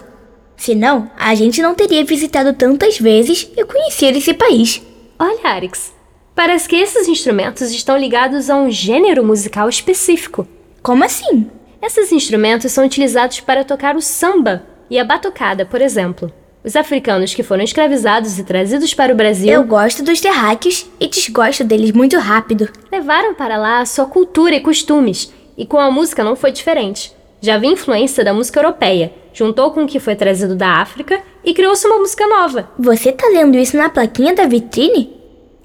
Senão, 0.55 1.09
a 1.17 1.35
gente 1.35 1.61
não 1.61 1.75
teria 1.75 2.03
visitado 2.03 2.53
tantas 2.53 2.97
vezes 2.97 3.49
e 3.55 3.63
conhecido 3.63 4.17
esse 4.17 4.33
país. 4.33 4.81
Olha, 5.19 5.39
Arix, 5.43 5.93
parece 6.35 6.67
que 6.67 6.75
esses 6.75 7.07
instrumentos 7.07 7.71
estão 7.71 7.97
ligados 7.97 8.49
a 8.49 8.55
um 8.57 8.71
gênero 8.71 9.23
musical 9.23 9.69
específico. 9.69 10.47
Como 10.81 11.03
assim? 11.03 11.49
Esses 11.81 12.11
instrumentos 12.11 12.71
são 12.71 12.85
utilizados 12.85 13.39
para 13.39 13.63
tocar 13.63 13.95
o 13.95 14.01
samba 14.01 14.65
e 14.89 14.97
a 14.97 15.05
batucada, 15.05 15.65
por 15.65 15.81
exemplo. 15.81 16.31
Os 16.67 16.75
africanos 16.75 17.33
que 17.33 17.43
foram 17.43 17.63
escravizados 17.63 18.37
e 18.37 18.43
trazidos 18.43 18.93
para 18.93 19.13
o 19.13 19.15
Brasil. 19.15 19.47
Eu 19.47 19.63
gosto 19.63 20.03
dos 20.03 20.19
terráqueos 20.19 20.85
e 20.99 21.07
desgosto 21.07 21.63
deles 21.63 21.93
muito 21.93 22.17
rápido. 22.17 22.67
Levaram 22.91 23.33
para 23.33 23.55
lá 23.55 23.79
a 23.79 23.85
sua 23.85 24.05
cultura 24.05 24.53
e 24.53 24.59
costumes, 24.59 25.31
e 25.57 25.65
com 25.65 25.79
a 25.79 25.89
música 25.89 26.25
não 26.25 26.35
foi 26.35 26.51
diferente. 26.51 27.13
Já 27.39 27.55
havia 27.55 27.71
influência 27.71 28.21
da 28.21 28.33
música 28.33 28.59
europeia, 28.59 29.13
juntou 29.31 29.71
com 29.71 29.85
o 29.85 29.87
que 29.87 29.97
foi 29.97 30.13
trazido 30.13 30.57
da 30.57 30.81
África 30.81 31.21
e 31.41 31.53
criou-se 31.53 31.87
uma 31.87 31.99
música 31.99 32.27
nova. 32.27 32.69
Você 32.77 33.13
tá 33.13 33.29
lendo 33.29 33.57
isso 33.57 33.77
na 33.77 33.87
plaquinha 33.87 34.35
da 34.35 34.45
vitrine? 34.45 35.17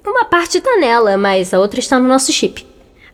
Uma 0.07 0.23
parte 0.23 0.61
tá 0.61 0.77
nela, 0.77 1.17
mas 1.17 1.53
a 1.53 1.59
outra 1.59 1.81
está 1.81 1.99
no 1.99 2.07
nosso 2.07 2.31
chip. 2.31 2.65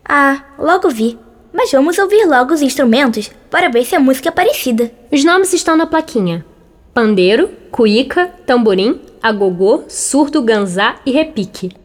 Ah, 0.08 0.44
logo 0.56 0.88
vi. 0.90 1.18
Mas 1.52 1.72
vamos 1.72 1.98
ouvir 1.98 2.24
logo 2.24 2.54
os 2.54 2.62
instrumentos 2.62 3.32
para 3.50 3.68
ver 3.68 3.84
se 3.84 3.96
a 3.96 4.00
música 4.00 4.28
é 4.28 4.32
parecida. 4.32 4.92
Os 5.10 5.24
nomes 5.24 5.52
estão 5.52 5.76
na 5.76 5.88
plaquinha: 5.88 6.46
pandeiro, 6.92 7.50
cuíca, 7.70 8.30
tamborim, 8.46 9.00
agogô, 9.22 9.84
surdo, 9.88 10.42
ganzá 10.42 10.96
e 11.06 11.12
repique. 11.12 11.79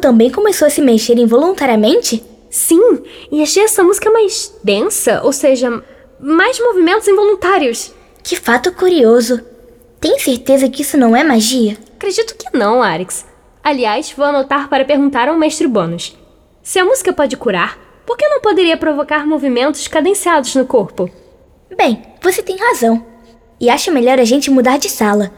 Também 0.00 0.30
começou 0.30 0.66
a 0.66 0.70
se 0.70 0.80
mexer 0.80 1.18
involuntariamente? 1.18 2.24
Sim, 2.48 3.02
e 3.30 3.42
achei 3.42 3.62
essa 3.64 3.82
música 3.82 4.10
mais 4.10 4.54
densa, 4.64 5.20
ou 5.22 5.32
seja, 5.32 5.82
mais 6.18 6.58
movimentos 6.58 7.06
involuntários. 7.06 7.92
Que 8.22 8.36
fato 8.36 8.72
curioso. 8.72 9.40
Tem 10.00 10.18
certeza 10.18 10.68
que 10.68 10.82
isso 10.82 10.96
não 10.96 11.14
é 11.14 11.22
magia? 11.22 11.76
Acredito 11.96 12.36
que 12.36 12.56
não, 12.56 12.82
Arix. 12.82 13.26
Aliás, 13.62 14.12
vou 14.16 14.24
anotar 14.24 14.68
para 14.68 14.84
perguntar 14.84 15.28
ao 15.28 15.36
mestre 15.36 15.66
Bônus. 15.66 16.16
Se 16.62 16.78
a 16.78 16.84
música 16.84 17.12
pode 17.12 17.36
curar, 17.36 17.78
por 18.06 18.16
que 18.16 18.26
não 18.28 18.40
poderia 18.40 18.76
provocar 18.76 19.26
movimentos 19.26 19.86
cadenciados 19.88 20.54
no 20.54 20.64
corpo? 20.64 21.10
Bem, 21.76 22.02
você 22.22 22.42
tem 22.42 22.56
razão. 22.56 23.04
E 23.60 23.68
acho 23.68 23.92
melhor 23.92 24.18
a 24.18 24.24
gente 24.24 24.50
mudar 24.50 24.78
de 24.78 24.88
sala. 24.88 25.32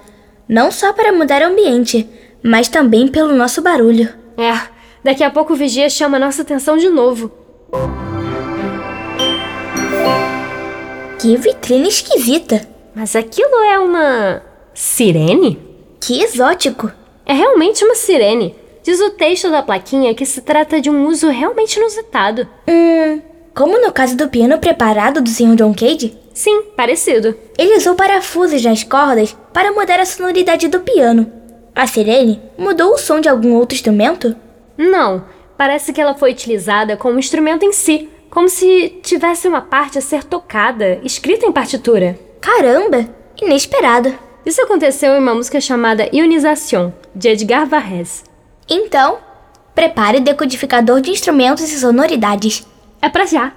Não 0.48 0.70
só 0.70 0.92
para 0.92 1.12
mudar 1.12 1.42
o 1.42 1.46
ambiente, 1.46 2.08
mas 2.42 2.68
também 2.68 3.08
pelo 3.08 3.34
nosso 3.34 3.62
barulho. 3.62 4.19
É, 4.36 4.68
daqui 5.02 5.22
a 5.22 5.30
pouco 5.30 5.52
o 5.52 5.56
vigia 5.56 5.88
chama 5.88 6.18
nossa 6.18 6.42
atenção 6.42 6.76
de 6.76 6.88
novo. 6.88 7.30
Que 11.18 11.36
vitrine 11.36 11.88
esquisita. 11.88 12.66
Mas 12.94 13.14
aquilo 13.14 13.62
é 13.64 13.78
uma. 13.78 14.42
sirene? 14.74 15.58
Que 16.00 16.22
exótico. 16.22 16.90
É 17.26 17.32
realmente 17.32 17.84
uma 17.84 17.94
sirene. 17.94 18.54
Diz 18.82 19.00
o 19.00 19.10
texto 19.10 19.50
da 19.50 19.62
plaquinha 19.62 20.14
que 20.14 20.24
se 20.24 20.40
trata 20.40 20.80
de 20.80 20.88
um 20.88 21.06
uso 21.06 21.28
realmente 21.28 21.76
inusitado. 21.76 22.48
Hum. 22.66 23.20
Como 23.54 23.80
no 23.80 23.92
caso 23.92 24.16
do 24.16 24.28
piano 24.28 24.58
preparado 24.58 25.20
do 25.20 25.28
Sr. 25.28 25.56
John 25.56 25.74
Cage? 25.74 26.16
Sim, 26.32 26.62
parecido. 26.74 27.36
Ele 27.58 27.76
usou 27.76 27.94
parafusos 27.94 28.62
nas 28.64 28.82
cordas 28.82 29.36
para 29.52 29.72
mudar 29.72 30.00
a 30.00 30.06
sonoridade 30.06 30.68
do 30.68 30.80
piano. 30.80 31.30
A 31.74 31.86
sirene 31.86 32.40
mudou 32.58 32.94
o 32.94 32.98
som 32.98 33.20
de 33.20 33.28
algum 33.28 33.54
outro 33.54 33.74
instrumento? 33.74 34.34
Não, 34.76 35.24
parece 35.56 35.92
que 35.92 36.00
ela 36.00 36.14
foi 36.14 36.32
utilizada 36.32 36.96
como 36.96 37.18
instrumento 37.18 37.64
em 37.64 37.72
si, 37.72 38.08
como 38.30 38.48
se 38.48 39.00
tivesse 39.02 39.48
uma 39.48 39.60
parte 39.60 39.98
a 39.98 40.00
ser 40.00 40.24
tocada, 40.24 41.00
escrita 41.02 41.46
em 41.46 41.52
partitura. 41.52 42.18
Caramba, 42.40 43.08
inesperado. 43.40 44.16
Isso 44.44 44.62
aconteceu 44.62 45.14
em 45.14 45.18
uma 45.18 45.34
música 45.34 45.60
chamada 45.60 46.08
Ionização, 46.12 46.94
de 47.14 47.28
Edgar 47.28 47.66
Varese. 47.66 48.24
Então, 48.68 49.18
prepare 49.74 50.18
o 50.18 50.22
decodificador 50.22 51.00
de 51.00 51.10
instrumentos 51.10 51.70
e 51.70 51.78
sonoridades. 51.78 52.66
É 53.02 53.08
pra 53.08 53.26
já. 53.26 53.52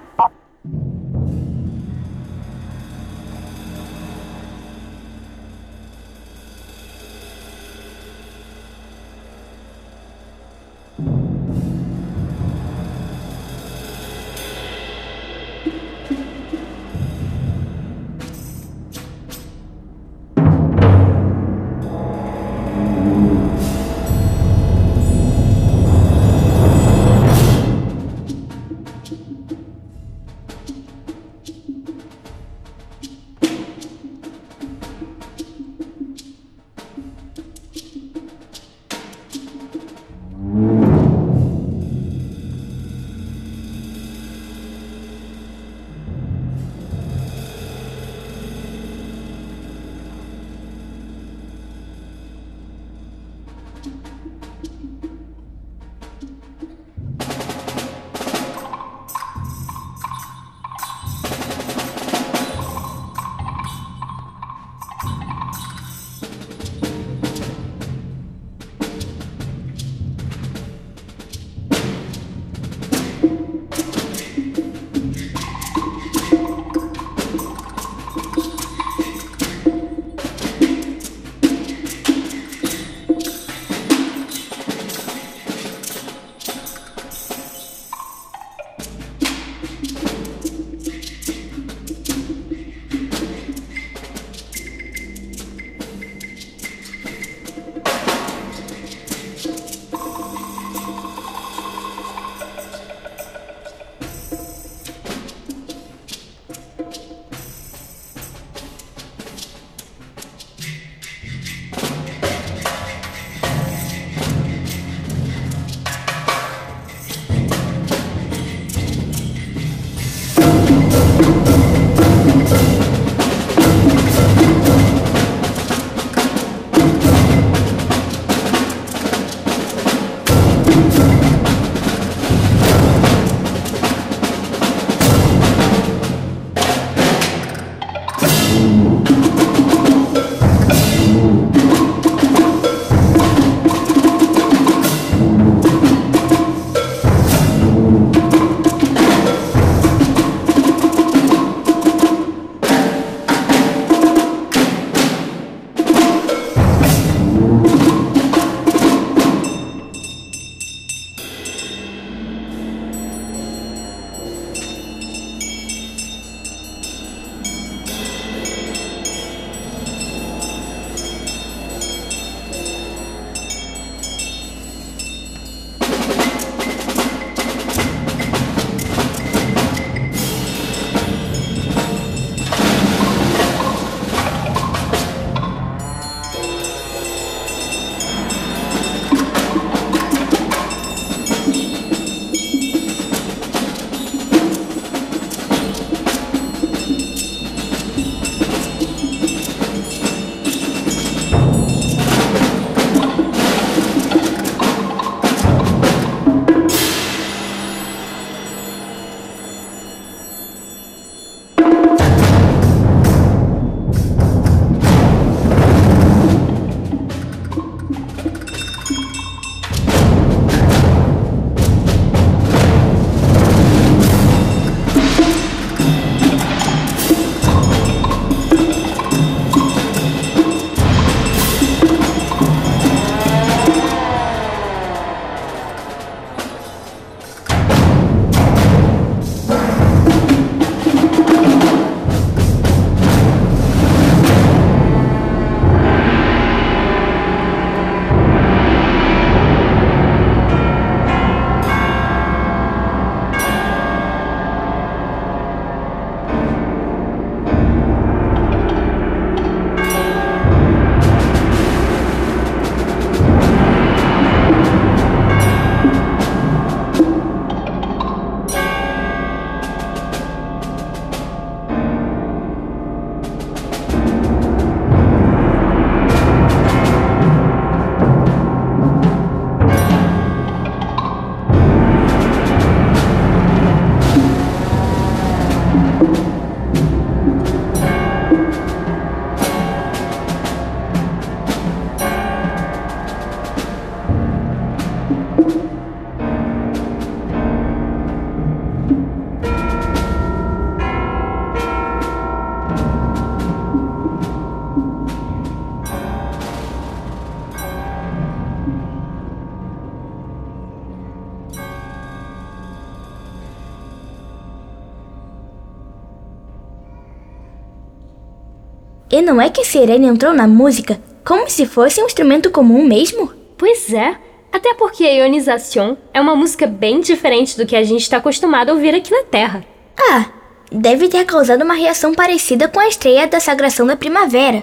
Não 319.24 319.40
é 319.40 319.48
que 319.48 319.60
a 319.60 319.64
sirene 319.64 320.06
entrou 320.06 320.32
na 320.32 320.46
música 320.46 321.00
como 321.24 321.48
se 321.48 321.64
fosse 321.64 322.02
um 322.02 322.06
instrumento 322.06 322.50
comum 322.50 322.86
mesmo? 322.86 323.32
Pois 323.56 323.90
é. 323.92 324.16
Até 324.52 324.74
porque 324.74 325.04
a 325.04 325.12
ionização 325.12 325.96
é 326.12 326.20
uma 326.20 326.36
música 326.36 326.66
bem 326.66 327.00
diferente 327.00 327.56
do 327.56 327.66
que 327.66 327.74
a 327.74 327.82
gente 327.82 328.02
está 328.02 328.18
acostumado 328.18 328.68
a 328.68 328.74
ouvir 328.74 328.94
aqui 328.94 329.10
na 329.10 329.24
Terra. 329.24 329.64
Ah, 329.98 330.26
deve 330.70 331.08
ter 331.08 331.24
causado 331.24 331.62
uma 331.62 331.74
reação 331.74 332.14
parecida 332.14 332.68
com 332.68 332.78
a 332.78 332.86
estreia 332.86 333.26
da 333.26 333.40
Sagração 333.40 333.86
da 333.86 333.96
Primavera, 333.96 334.62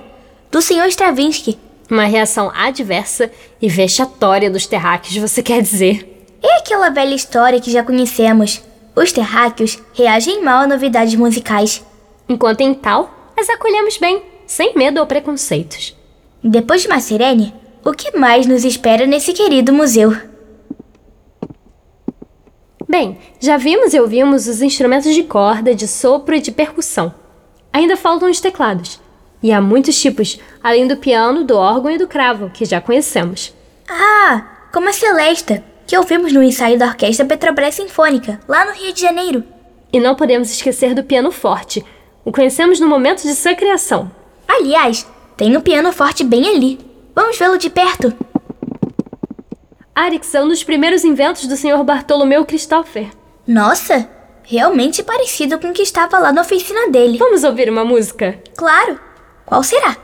do 0.52 0.62
Sr. 0.62 0.88
Stravinsky. 0.88 1.58
Uma 1.90 2.06
reação 2.06 2.52
adversa 2.56 3.30
e 3.62 3.68
vexatória 3.68 4.50
dos 4.50 4.66
terráqueos, 4.66 5.18
você 5.18 5.44
quer 5.44 5.62
dizer? 5.62 6.26
É 6.42 6.60
aquela 6.60 6.90
velha 6.90 7.16
história 7.16 7.60
que 7.60 7.72
já 7.72 7.84
conhecemos. 7.84 8.62
Os 8.96 9.12
terráqueos 9.12 9.80
reagem 9.94 10.44
mal 10.44 10.62
a 10.62 10.68
novidades 10.68 11.16
musicais. 11.16 11.84
Enquanto 12.30 12.62
em 12.62 12.74
tal, 12.74 13.34
as 13.36 13.50
acolhemos 13.50 13.98
bem 13.98 14.31
sem 14.52 14.74
medo 14.76 15.00
ou 15.00 15.08
preconceitos. 15.08 15.96
Depois 16.44 16.82
de 16.82 16.88
uma 16.90 17.00
sirene, 17.00 17.56
o 17.86 17.94
que 17.94 18.18
mais 18.18 18.46
nos 18.46 18.66
espera 18.66 19.06
nesse 19.06 19.32
querido 19.32 19.72
museu? 19.72 20.14
Bem, 22.86 23.18
já 23.40 23.56
vimos 23.56 23.94
e 23.94 24.00
ouvimos 24.02 24.48
os 24.48 24.62
instrumentos 24.62 25.16
de 25.16 25.24
corda, 25.24 25.74
de 25.74 25.88
sopro 25.88 26.36
e 26.36 26.42
de 26.42 26.52
percussão. 26.52 27.14
Ainda 27.72 27.96
faltam 27.96 28.30
os 28.30 28.42
teclados. 28.42 29.00
E 29.42 29.54
há 29.54 29.62
muitos 29.62 30.00
tipos, 30.00 30.38
além 30.62 30.86
do 30.86 30.98
piano, 30.98 31.46
do 31.46 31.56
órgão 31.56 31.90
e 31.90 31.98
do 31.98 32.06
cravo, 32.06 32.50
que 32.50 32.66
já 32.66 32.82
conhecemos. 32.82 33.54
Ah, 33.88 34.68
como 34.74 34.90
a 34.90 34.94
Celesta, 34.94 35.64
que 35.88 35.98
ouvimos 35.98 36.34
no 36.34 36.44
ensaio 36.44 36.78
da 36.78 36.88
Orquestra 36.88 37.26
Petrobras 37.26 37.76
Sinfônica, 37.76 38.42
lá 38.50 38.66
no 38.66 38.74
Rio 38.74 38.92
de 38.92 39.00
Janeiro. 39.00 39.46
E 39.94 40.00
não 40.00 40.14
podemos 40.14 40.52
esquecer 40.52 40.94
do 40.94 41.06
piano 41.06 41.32
forte. 41.32 41.86
O 42.26 42.34
conhecemos 42.34 42.82
no 42.82 42.90
momento 42.90 43.22
de 43.22 43.34
sua 43.34 43.56
criação. 43.56 44.12
Aliás, 44.52 45.08
tem 45.38 45.56
um 45.56 45.62
piano 45.62 45.94
forte 45.94 46.26
bem 46.26 46.50
ali. 46.50 46.78
Vamos 47.16 47.38
vê-lo 47.38 47.58
de 47.58 47.70
perto. 47.70 48.14
Arix 49.96 50.36
é 50.36 50.44
um 50.44 50.50
dos 50.50 50.62
primeiros 50.62 51.06
inventos 51.06 51.48
do 51.48 51.56
Sr. 51.56 51.82
Bartolomeu 51.86 52.46
Christopher. 52.46 53.10
Nossa, 53.48 54.10
realmente 54.44 55.04
parecido 55.04 55.58
com 55.58 55.70
o 55.70 55.74
que 55.74 55.84
estava 55.84 56.20
lá 56.20 56.34
na 56.34 56.42
oficina 56.42 56.90
dele. 56.90 57.18
Vamos 57.18 57.46
ouvir 57.46 57.70
uma 57.70 57.86
música? 57.86 58.42
Claro. 58.58 59.00
Qual 59.46 59.64
será? 59.64 59.96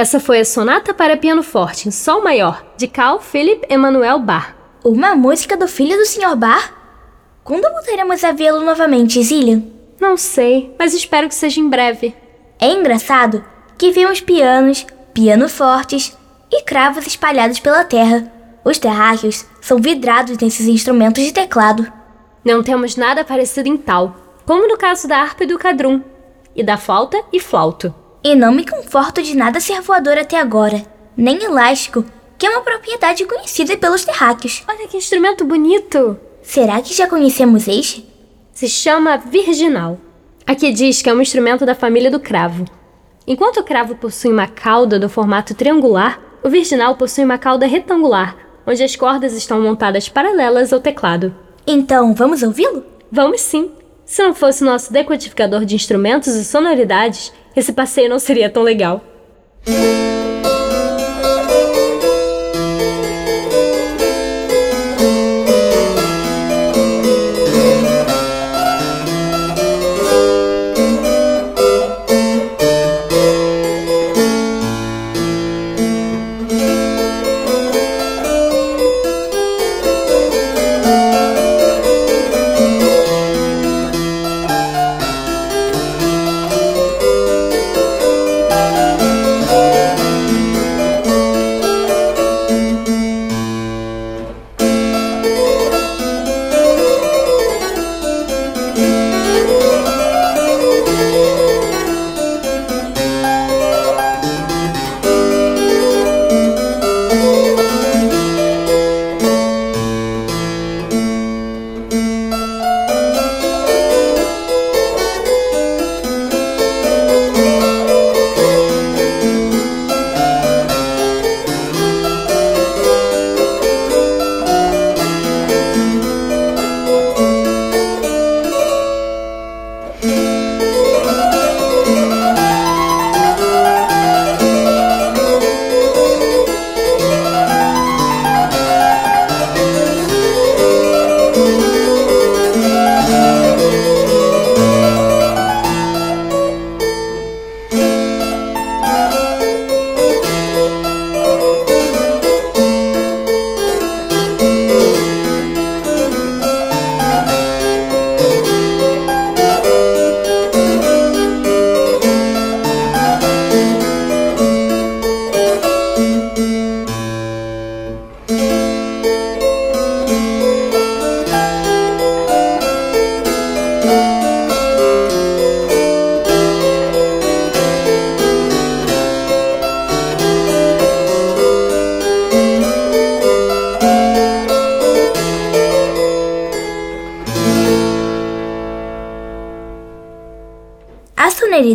Essa 0.00 0.20
foi 0.20 0.38
a 0.38 0.44
Sonata 0.44 0.94
para 0.94 1.16
Piano 1.16 1.42
Forte 1.42 1.88
em 1.88 1.90
Sol 1.90 2.22
Maior, 2.22 2.64
de 2.76 2.86
Carl 2.86 3.18
Philipp 3.18 3.66
Emanuel 3.68 4.20
Bach. 4.20 4.54
Uma 4.84 5.16
música 5.16 5.56
do 5.56 5.66
filho 5.66 5.96
do 5.96 6.06
Sr. 6.06 6.36
Bar? 6.36 6.72
Quando 7.42 7.68
voltaremos 7.68 8.22
a 8.22 8.30
vê-lo 8.30 8.64
novamente, 8.64 9.20
Zillian? 9.20 9.64
Não 10.00 10.16
sei, 10.16 10.72
mas 10.78 10.94
espero 10.94 11.26
que 11.26 11.34
seja 11.34 11.58
em 11.58 11.68
breve. 11.68 12.14
É 12.60 12.70
engraçado 12.70 13.44
que 13.76 13.90
vimos 13.90 14.20
pianos, 14.20 14.86
piano 15.12 15.48
fortes 15.48 16.16
e 16.48 16.62
cravos 16.62 17.04
espalhados 17.04 17.58
pela 17.58 17.82
terra. 17.82 18.32
Os 18.64 18.78
terráqueos 18.78 19.46
são 19.60 19.78
vidrados 19.78 20.38
nesses 20.38 20.68
instrumentos 20.68 21.24
de 21.24 21.32
teclado. 21.32 21.92
Não 22.44 22.62
temos 22.62 22.94
nada 22.94 23.24
parecido 23.24 23.68
em 23.68 23.76
tal, 23.76 24.14
como 24.46 24.68
no 24.68 24.78
caso 24.78 25.08
da 25.08 25.18
harpa 25.18 25.42
e 25.42 25.48
do 25.48 25.58
cadrum, 25.58 26.00
e 26.54 26.62
da 26.62 26.76
flauta 26.76 27.20
e 27.32 27.40
flauto. 27.40 27.92
E 28.22 28.34
não 28.34 28.52
me 28.52 28.66
conforto 28.66 29.22
de 29.22 29.36
nada 29.36 29.60
ser 29.60 29.80
voador 29.80 30.18
até 30.18 30.38
agora, 30.38 30.84
nem 31.16 31.42
elástico, 31.42 32.04
que 32.36 32.46
é 32.46 32.50
uma 32.50 32.62
propriedade 32.62 33.24
conhecida 33.24 33.76
pelos 33.76 34.04
terráqueos. 34.04 34.64
Olha 34.68 34.88
que 34.88 34.96
instrumento 34.96 35.44
bonito! 35.44 36.18
Será 36.42 36.80
que 36.80 36.94
já 36.94 37.06
conhecemos 37.06 37.68
este? 37.68 38.08
Se 38.52 38.68
chama 38.68 39.18
virginal. 39.18 39.98
Aqui 40.46 40.72
diz 40.72 41.02
que 41.02 41.10
é 41.10 41.14
um 41.14 41.20
instrumento 41.20 41.66
da 41.66 41.74
família 41.74 42.10
do 42.10 42.18
cravo. 42.18 42.64
Enquanto 43.26 43.60
o 43.60 43.64
cravo 43.64 43.94
possui 43.94 44.32
uma 44.32 44.46
cauda 44.46 44.98
do 44.98 45.08
formato 45.08 45.54
triangular, 45.54 46.18
o 46.42 46.48
virginal 46.48 46.96
possui 46.96 47.24
uma 47.24 47.38
cauda 47.38 47.66
retangular, 47.66 48.36
onde 48.66 48.82
as 48.82 48.96
cordas 48.96 49.34
estão 49.34 49.60
montadas 49.60 50.08
paralelas 50.08 50.72
ao 50.72 50.80
teclado. 50.80 51.34
Então, 51.66 52.14
vamos 52.14 52.42
ouvi-lo? 52.42 52.84
Vamos 53.12 53.42
sim! 53.42 53.70
Se 54.08 54.22
não 54.22 54.34
fosse 54.34 54.64
nosso 54.64 54.90
decodificador 54.90 55.66
de 55.66 55.74
instrumentos 55.74 56.34
e 56.34 56.42
sonoridades, 56.42 57.30
esse 57.54 57.74
passeio 57.74 58.08
não 58.08 58.18
seria 58.18 58.48
tão 58.48 58.62
legal. 58.62 59.04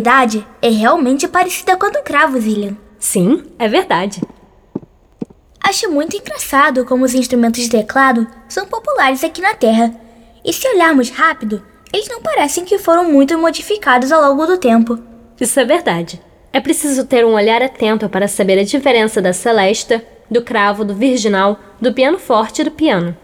A 0.04 0.06
sonoridade 0.06 0.46
é 0.60 0.68
realmente 0.68 1.26
parecida 1.26 1.78
com 1.78 1.86
a 1.86 1.88
do 1.88 2.02
cravo, 2.02 2.38
Zillian. 2.38 2.76
Sim, 2.98 3.42
é 3.58 3.66
verdade. 3.66 4.20
Acho 5.62 5.90
muito 5.90 6.14
engraçado 6.14 6.84
como 6.84 7.06
os 7.06 7.14
instrumentos 7.14 7.62
de 7.62 7.70
teclado 7.70 8.26
são 8.46 8.66
populares 8.66 9.24
aqui 9.24 9.40
na 9.40 9.54
Terra. 9.54 9.94
E 10.44 10.52
se 10.52 10.68
olharmos 10.68 11.08
rápido, 11.08 11.64
eles 11.90 12.06
não 12.06 12.20
parecem 12.20 12.66
que 12.66 12.78
foram 12.78 13.10
muito 13.10 13.38
modificados 13.38 14.12
ao 14.12 14.20
longo 14.28 14.46
do 14.46 14.58
tempo. 14.58 14.98
Isso 15.40 15.58
é 15.58 15.64
verdade. 15.64 16.20
É 16.52 16.60
preciso 16.60 17.06
ter 17.06 17.24
um 17.24 17.32
olhar 17.32 17.62
atento 17.62 18.06
para 18.06 18.28
saber 18.28 18.58
a 18.58 18.64
diferença 18.64 19.22
da 19.22 19.32
celesta, 19.32 20.04
do 20.30 20.42
cravo, 20.42 20.84
do 20.84 20.94
virginal, 20.94 21.58
do 21.80 21.94
piano 21.94 22.18
forte 22.18 22.60
e 22.60 22.64
do 22.64 22.70
piano. 22.70 23.16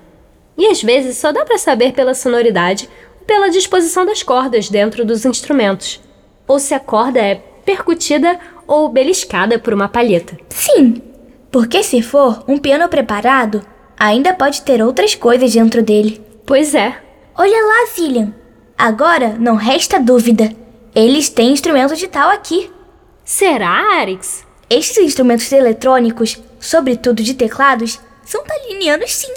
E 0.56 0.66
às 0.66 0.82
vezes 0.82 1.18
só 1.18 1.30
dá 1.30 1.44
para 1.44 1.58
saber 1.58 1.92
pela 1.92 2.14
sonoridade 2.14 2.88
ou 3.18 3.26
pela 3.26 3.50
disposição 3.50 4.06
das 4.06 4.22
cordas 4.22 4.70
dentro 4.70 5.04
dos 5.04 5.26
instrumentos, 5.26 6.00
ou 6.50 6.58
se 6.58 6.74
a 6.74 6.80
corda 6.80 7.20
é 7.20 7.36
percutida 7.64 8.36
ou 8.66 8.88
beliscada 8.88 9.56
por 9.56 9.72
uma 9.72 9.88
palheta. 9.88 10.36
Sim, 10.48 11.00
porque 11.48 11.80
se 11.84 12.02
for 12.02 12.42
um 12.48 12.58
piano 12.58 12.88
preparado, 12.88 13.64
ainda 13.96 14.34
pode 14.34 14.62
ter 14.62 14.82
outras 14.82 15.14
coisas 15.14 15.52
dentro 15.52 15.80
dele. 15.80 16.20
Pois 16.44 16.74
é. 16.74 17.00
Olha 17.36 17.56
lá, 17.56 17.94
Zillian. 17.94 18.34
Agora 18.76 19.36
não 19.38 19.54
resta 19.54 20.00
dúvida. 20.00 20.50
Eles 20.92 21.28
têm 21.28 21.52
instrumento 21.52 21.94
de 21.94 22.08
tal 22.08 22.30
aqui. 22.30 22.68
Será, 23.24 24.00
Arix? 24.00 24.44
Estes 24.68 25.04
instrumentos 25.04 25.52
eletrônicos, 25.52 26.42
sobretudo 26.58 27.22
de 27.22 27.34
teclados, 27.34 28.00
são 28.24 28.42
talinianos 28.42 29.14
sim. 29.14 29.32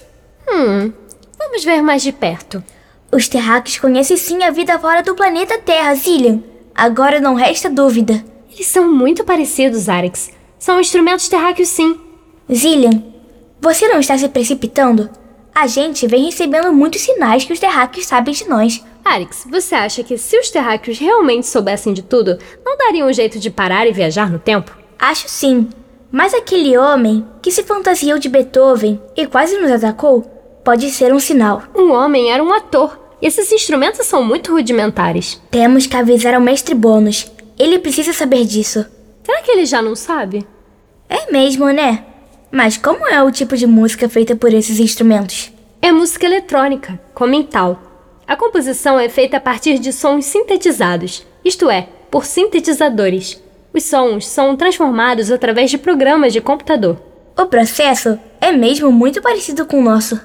Hum, 0.49 0.91
vamos 1.37 1.63
ver 1.63 1.83
mais 1.83 2.01
de 2.01 2.11
perto. 2.11 2.63
Os 3.11 3.27
terráqueos 3.27 3.77
conhecem 3.77 4.17
sim 4.17 4.43
a 4.43 4.49
vida 4.49 4.79
fora 4.79 5.03
do 5.03 5.13
planeta 5.13 5.59
Terra, 5.59 5.93
Zillian. 5.93 6.52
Agora 6.75 7.19
não 7.19 7.35
resta 7.35 7.69
dúvida. 7.69 8.23
Eles 8.51 8.67
são 8.67 8.91
muito 8.91 9.23
parecidos, 9.23 9.89
Arix. 9.89 10.31
São 10.57 10.79
instrumentos 10.79 11.27
terráqueos 11.27 11.69
sim. 11.69 11.99
Zillian, 12.51 13.03
você 13.61 13.87
não 13.87 13.99
está 13.99 14.17
se 14.17 14.27
precipitando? 14.27 15.09
A 15.55 15.67
gente 15.67 16.07
vem 16.07 16.25
recebendo 16.25 16.73
muitos 16.73 17.01
sinais 17.01 17.45
que 17.45 17.53
os 17.53 17.59
terráqueos 17.59 18.05
sabem 18.05 18.33
de 18.33 18.47
nós. 18.49 18.83
Arix, 19.05 19.45
você 19.49 19.75
acha 19.75 20.03
que 20.03 20.17
se 20.17 20.37
os 20.39 20.49
terráqueos 20.49 20.97
realmente 20.97 21.45
soubessem 21.47 21.93
de 21.93 22.01
tudo, 22.01 22.37
não 22.65 22.77
dariam 22.77 23.07
um 23.07 23.13
jeito 23.13 23.39
de 23.39 23.51
parar 23.51 23.85
e 23.87 23.91
viajar 23.91 24.31
no 24.31 24.39
tempo? 24.39 24.75
Acho 24.97 25.29
sim. 25.29 25.69
Mas 26.11 26.33
aquele 26.33 26.77
homem 26.77 27.25
que 27.41 27.51
se 27.51 27.63
fantasiou 27.63 28.17
de 28.17 28.29
Beethoven 28.29 29.01
e 29.15 29.25
quase 29.27 29.57
nos 29.57 29.71
atacou 29.71 30.21
pode 30.63 30.89
ser 30.91 31.13
um 31.13 31.19
sinal. 31.19 31.63
Um 31.75 31.91
homem 31.91 32.31
era 32.31 32.43
um 32.43 32.53
ator. 32.53 33.02
Esses 33.23 33.49
instrumentos 33.53 34.05
são 34.05 34.21
muito 34.21 34.51
rudimentares. 34.51 35.41
Temos 35.49 35.87
que 35.87 35.95
avisar 35.95 36.33
ao 36.33 36.41
mestre 36.41 36.75
Bônus. 36.75 37.31
Ele 37.57 37.79
precisa 37.79 38.11
saber 38.11 38.43
disso. 38.43 38.85
Será 39.23 39.41
que 39.41 39.49
ele 39.49 39.65
já 39.65 39.81
não 39.81 39.95
sabe? 39.95 40.45
É 41.07 41.31
mesmo, 41.31 41.67
né? 41.67 42.03
Mas 42.51 42.75
como 42.75 43.07
é 43.07 43.23
o 43.23 43.31
tipo 43.31 43.55
de 43.55 43.65
música 43.65 44.09
feita 44.09 44.35
por 44.35 44.53
esses 44.53 44.77
instrumentos? 44.77 45.53
É 45.81 45.89
música 45.89 46.25
eletrônica, 46.25 46.99
como 47.13 47.33
em 47.33 47.43
tal. 47.43 47.81
A 48.27 48.35
composição 48.35 48.99
é 48.99 49.07
feita 49.07 49.37
a 49.37 49.39
partir 49.39 49.79
de 49.79 49.93
sons 49.93 50.25
sintetizados, 50.25 51.25
isto 51.45 51.69
é, 51.69 51.87
por 52.11 52.25
sintetizadores. 52.25 53.41
Os 53.73 53.85
sons 53.85 54.27
são 54.27 54.57
transformados 54.57 55.31
através 55.31 55.71
de 55.71 55.77
programas 55.77 56.33
de 56.33 56.41
computador. 56.41 57.01
O 57.37 57.45
processo 57.45 58.19
é 58.41 58.51
mesmo 58.51 58.91
muito 58.91 59.21
parecido 59.21 59.65
com 59.65 59.79
o 59.79 59.83
nosso. 59.83 60.19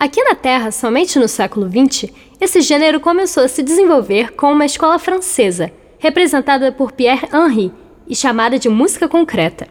Aqui 0.00 0.22
na 0.22 0.36
Terra, 0.36 0.70
somente 0.70 1.18
no 1.18 1.26
século 1.26 1.68
XX, 1.68 2.08
esse 2.40 2.60
gênero 2.60 3.00
começou 3.00 3.42
a 3.42 3.48
se 3.48 3.62
desenvolver 3.62 4.32
com 4.32 4.52
uma 4.52 4.64
escola 4.64 4.98
francesa, 4.98 5.72
representada 5.98 6.70
por 6.70 6.92
Pierre 6.92 7.28
Henry 7.32 7.72
e 8.06 8.14
chamada 8.14 8.58
de 8.58 8.68
música 8.68 9.08
concreta. 9.08 9.66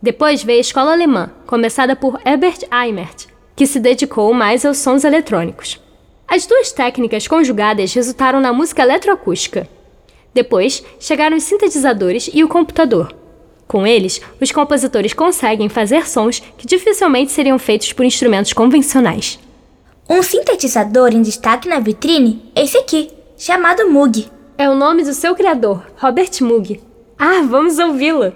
Depois 0.00 0.44
veio 0.44 0.58
a 0.58 0.60
escola 0.60 0.92
alemã, 0.92 1.30
começada 1.46 1.96
por 1.96 2.20
Herbert 2.24 2.60
Eimert, 2.72 3.26
que 3.56 3.66
se 3.66 3.80
dedicou 3.80 4.32
mais 4.32 4.64
aos 4.64 4.78
sons 4.78 5.04
eletrônicos. 5.04 5.80
As 6.26 6.46
duas 6.46 6.70
técnicas 6.72 7.26
conjugadas 7.26 7.92
resultaram 7.92 8.40
na 8.40 8.52
música 8.52 8.82
eletroacústica. 8.82 9.68
Depois 10.32 10.84
chegaram 10.98 11.36
os 11.36 11.42
sintetizadores 11.42 12.30
e 12.32 12.42
o 12.44 12.48
computador. 12.48 13.14
Com 13.66 13.86
eles, 13.86 14.20
os 14.40 14.52
compositores 14.52 15.12
conseguem 15.12 15.68
fazer 15.68 16.06
sons 16.06 16.40
que 16.56 16.66
dificilmente 16.66 17.32
seriam 17.32 17.58
feitos 17.58 17.92
por 17.92 18.04
instrumentos 18.04 18.52
convencionais. 18.52 19.38
Um 20.12 20.22
sintetizador 20.22 21.08
em 21.14 21.22
destaque 21.22 21.66
na 21.66 21.80
vitrine 21.80 22.52
é 22.54 22.64
esse 22.64 22.76
aqui, 22.76 23.10
chamado 23.34 23.88
Moog. 23.88 24.28
É 24.58 24.68
o 24.68 24.74
nome 24.74 25.02
do 25.02 25.14
seu 25.14 25.34
criador, 25.34 25.86
Robert 25.96 26.30
Moog. 26.42 26.82
Ah, 27.18 27.40
vamos 27.48 27.78
ouvi-lo! 27.78 28.30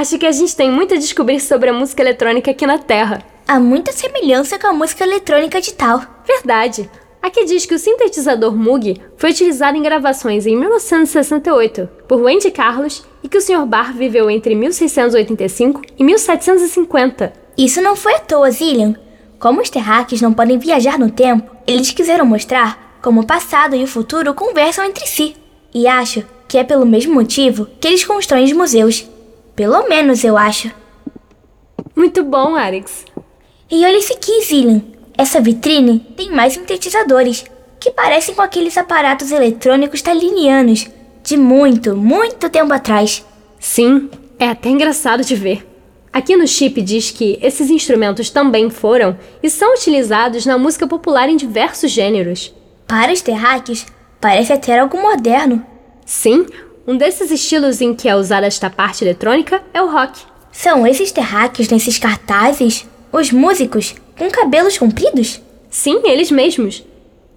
Acho 0.00 0.18
que 0.18 0.24
a 0.24 0.32
gente 0.32 0.56
tem 0.56 0.70
muito 0.70 0.94
a 0.94 0.96
descobrir 0.96 1.38
sobre 1.40 1.68
a 1.68 1.74
música 1.74 2.00
eletrônica 2.00 2.50
aqui 2.50 2.66
na 2.66 2.78
Terra. 2.78 3.22
Há 3.46 3.60
muita 3.60 3.92
semelhança 3.92 4.58
com 4.58 4.68
a 4.68 4.72
música 4.72 5.04
eletrônica 5.04 5.60
de 5.60 5.74
tal. 5.74 6.00
Verdade. 6.26 6.88
Aqui 7.20 7.44
diz 7.44 7.66
que 7.66 7.74
o 7.74 7.78
sintetizador 7.78 8.56
Moog 8.56 8.98
foi 9.18 9.30
utilizado 9.30 9.76
em 9.76 9.82
gravações 9.82 10.46
em 10.46 10.56
1968 10.56 11.86
por 12.08 12.18
Wendy 12.18 12.50
Carlos 12.50 13.04
e 13.22 13.28
que 13.28 13.36
o 13.36 13.42
Sr. 13.42 13.66
Barr 13.66 13.92
viveu 13.92 14.30
entre 14.30 14.54
1685 14.54 15.82
e 15.98 16.02
1750. 16.02 17.34
Isso 17.58 17.82
não 17.82 17.94
foi 17.94 18.14
à 18.14 18.20
toa, 18.20 18.50
Zillian. 18.50 18.94
Como 19.38 19.60
os 19.60 19.68
terráqueos 19.68 20.22
não 20.22 20.32
podem 20.32 20.56
viajar 20.56 20.98
no 20.98 21.10
tempo, 21.10 21.54
eles 21.66 21.90
quiseram 21.90 22.24
mostrar 22.24 22.96
como 23.02 23.20
o 23.20 23.26
passado 23.26 23.76
e 23.76 23.84
o 23.84 23.86
futuro 23.86 24.32
conversam 24.32 24.86
entre 24.86 25.06
si. 25.06 25.36
E 25.74 25.86
acho 25.86 26.24
que 26.48 26.56
é 26.56 26.64
pelo 26.64 26.86
mesmo 26.86 27.12
motivo 27.12 27.68
que 27.78 27.86
eles 27.86 28.02
constroem 28.02 28.46
os 28.46 28.52
museus. 28.52 29.06
Pelo 29.60 29.86
menos 29.90 30.24
eu 30.24 30.38
acho. 30.38 30.70
Muito 31.94 32.24
bom, 32.24 32.56
Alex. 32.56 33.04
E 33.70 33.84
olha 33.84 33.98
esse 33.98 34.14
aqui, 34.14 34.42
Zillian. 34.42 34.80
Essa 35.18 35.38
vitrine 35.38 36.00
tem 36.16 36.30
mais 36.30 36.54
sintetizadores, 36.54 37.44
que 37.78 37.90
parecem 37.90 38.34
com 38.34 38.40
aqueles 38.40 38.78
aparatos 38.78 39.30
eletrônicos 39.30 40.00
talinianos, 40.00 40.88
de 41.22 41.36
muito, 41.36 41.94
muito 41.94 42.48
tempo 42.48 42.72
atrás. 42.72 43.22
Sim, 43.58 44.08
é 44.38 44.48
até 44.48 44.70
engraçado 44.70 45.22
de 45.22 45.36
ver. 45.36 45.68
Aqui 46.10 46.38
no 46.38 46.48
chip 46.48 46.80
diz 46.80 47.10
que 47.10 47.38
esses 47.42 47.68
instrumentos 47.68 48.30
também 48.30 48.70
foram 48.70 49.18
e 49.42 49.50
são 49.50 49.74
utilizados 49.74 50.46
na 50.46 50.56
música 50.56 50.86
popular 50.86 51.28
em 51.28 51.36
diversos 51.36 51.90
gêneros. 51.90 52.50
Para 52.88 53.12
os 53.12 53.20
terráqueos, 53.20 53.84
parece 54.18 54.54
até 54.54 54.78
algo 54.78 54.96
moderno. 54.96 55.62
Sim, 56.06 56.46
um 56.86 56.96
desses 56.96 57.30
estilos 57.30 57.80
em 57.80 57.94
que 57.94 58.08
é 58.08 58.16
usada 58.16 58.46
esta 58.46 58.70
parte 58.70 59.04
eletrônica 59.04 59.62
é 59.72 59.82
o 59.82 59.90
rock. 59.90 60.20
São 60.52 60.86
esses 60.86 61.12
terráqueos 61.12 61.68
nesses 61.68 61.98
cartazes? 61.98 62.88
Os 63.12 63.30
músicos 63.30 63.94
com 64.18 64.30
cabelos 64.30 64.78
compridos? 64.78 65.40
Sim, 65.68 66.00
eles 66.04 66.30
mesmos. 66.30 66.84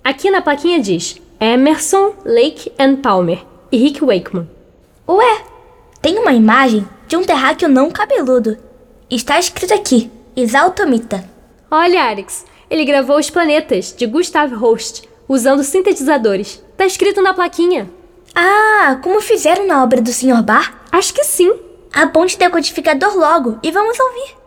Aqui 0.03 0.29
na 0.31 0.41
plaquinha 0.41 0.79
diz 0.79 1.21
Emerson, 1.39 2.13
Lake 2.25 2.71
and 2.79 2.97
Palmer 2.97 3.43
e 3.71 3.77
Rick 3.77 4.03
Wakeman. 4.03 4.49
Ué, 5.07 5.43
tem 6.01 6.17
uma 6.17 6.33
imagem 6.33 6.87
de 7.07 7.15
um 7.15 7.23
terráqueo 7.23 7.69
não 7.69 7.91
cabeludo. 7.91 8.57
Está 9.09 9.37
escrito 9.39 9.73
aqui: 9.73 10.09
Exaltomita. 10.35 11.29
Olha, 11.69 12.03
Arix, 12.03 12.45
ele 12.69 12.85
gravou 12.85 13.17
os 13.17 13.29
planetas 13.29 13.93
de 13.95 14.05
Gustav 14.05 14.53
Holst 14.53 15.03
usando 15.27 15.63
sintetizadores. 15.63 16.63
Tá 16.75 16.85
escrito 16.85 17.21
na 17.21 17.33
plaquinha. 17.33 17.89
Ah, 18.35 18.99
como 19.01 19.21
fizeram 19.21 19.67
na 19.67 19.83
obra 19.83 20.01
do 20.01 20.11
Sr. 20.11 20.41
Bar? 20.41 20.81
Acho 20.91 21.13
que 21.13 21.23
sim. 21.23 21.53
Aponte 21.93 22.35
o 22.35 22.39
decodificador 22.39 23.15
logo 23.15 23.59
e 23.61 23.71
vamos 23.71 23.99
ouvir. 23.99 24.42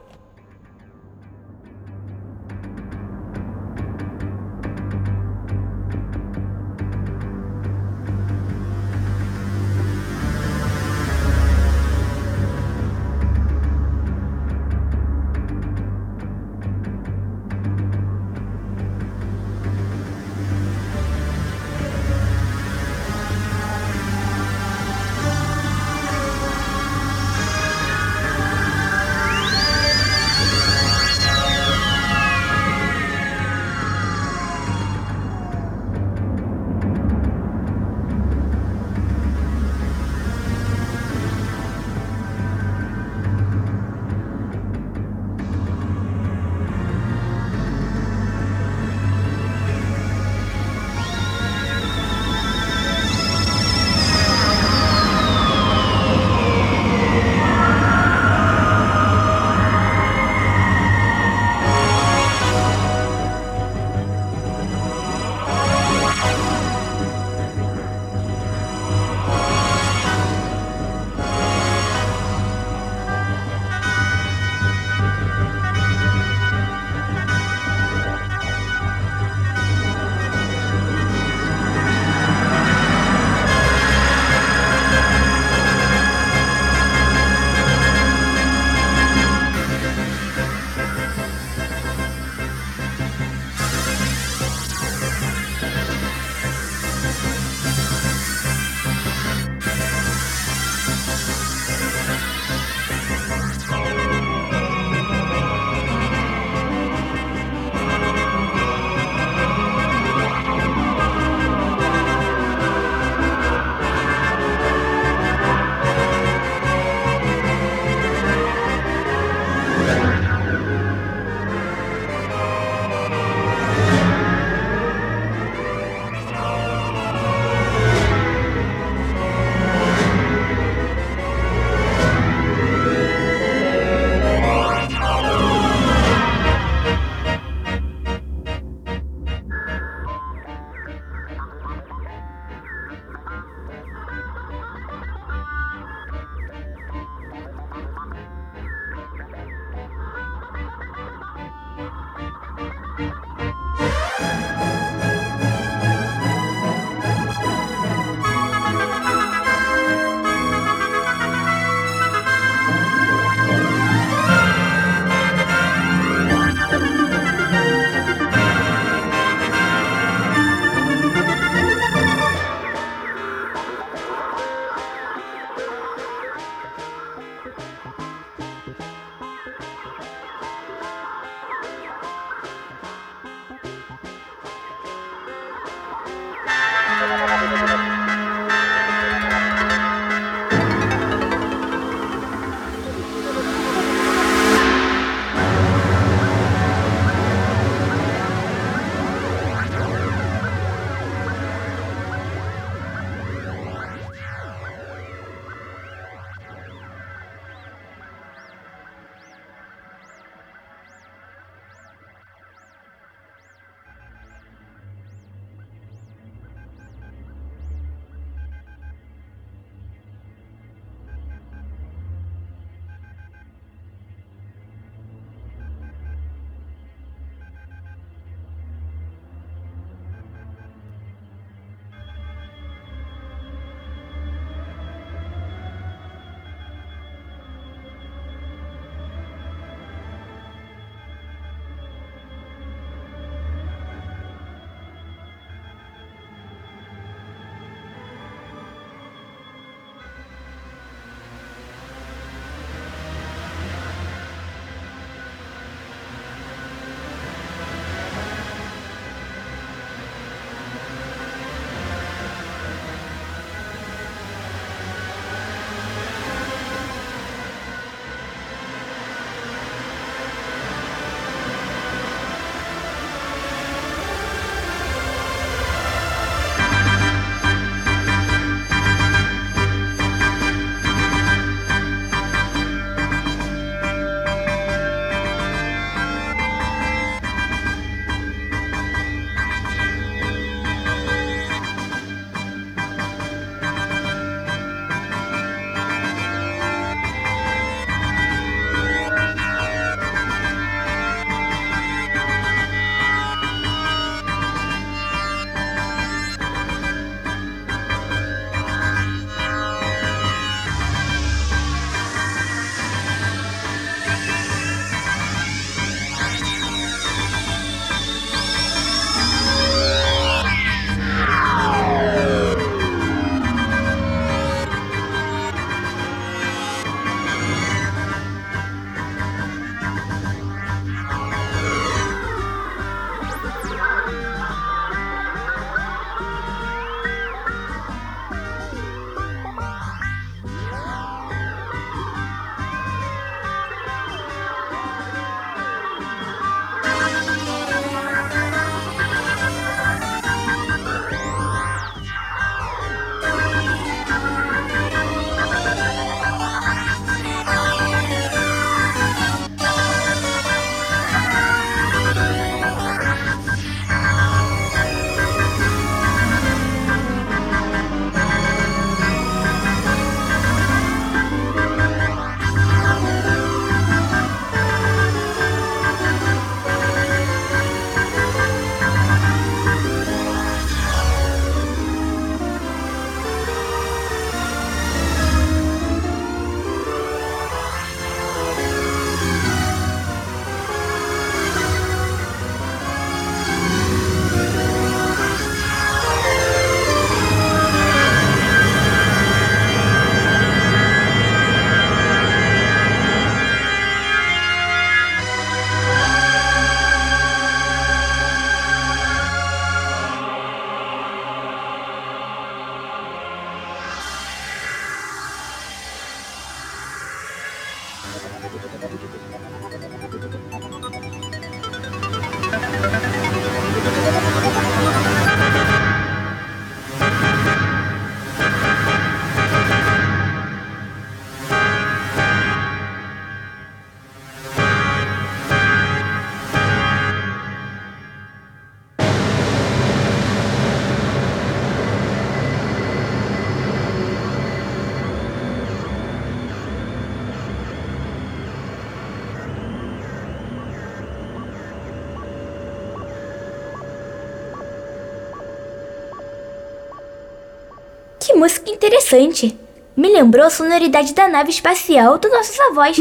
Música 458.46 458.70
interessante. 458.70 459.58
Me 459.96 460.08
lembrou 460.08 460.46
a 460.46 460.50
sonoridade 460.50 461.12
da 461.12 461.26
nave 461.26 461.50
espacial 461.50 462.16
dos 462.16 462.30
nossos 462.30 462.58
avós. 462.60 462.96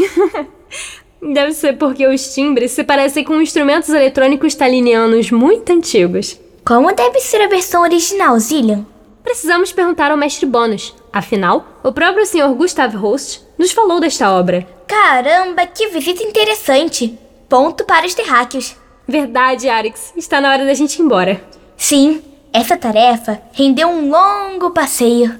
Deve 1.22 1.52
ser 1.52 1.74
porque 1.78 2.04
os 2.04 2.34
timbres 2.34 2.72
se 2.72 2.82
parecem 2.82 3.22
com 3.22 3.40
instrumentos 3.40 3.88
eletrônicos 3.90 4.56
talinianos 4.56 5.30
muito 5.30 5.72
antigos. 5.72 6.38
Como 6.64 6.92
deve 6.92 7.20
ser 7.20 7.40
a 7.42 7.48
versão 7.48 7.82
original, 7.82 8.38
Zillian? 8.40 8.84
Precisamos 9.22 9.72
perguntar 9.72 10.10
ao 10.10 10.16
mestre 10.16 10.46
Bônus. 10.46 10.94
Afinal, 11.12 11.64
o 11.82 11.92
próprio 11.92 12.26
Sr. 12.26 12.52
Gustav 12.54 12.94
Holst 12.96 13.40
nos 13.56 13.70
falou 13.70 14.00
desta 14.00 14.30
obra. 14.32 14.66
Caramba, 14.86 15.64
que 15.66 15.88
visita 15.88 16.24
interessante. 16.24 17.16
Ponto 17.48 17.84
para 17.84 18.06
os 18.06 18.14
terráqueos. 18.14 18.76
Verdade, 19.06 19.68
Arix. 19.68 20.12
Está 20.16 20.40
na 20.40 20.50
hora 20.50 20.64
da 20.64 20.74
gente 20.74 20.98
ir 20.98 21.02
embora. 21.02 21.40
Sim, 21.76 22.20
essa 22.56 22.74
tarefa 22.74 23.38
rendeu 23.52 23.86
um 23.86 24.08
longo 24.08 24.70
passeio. 24.70 25.38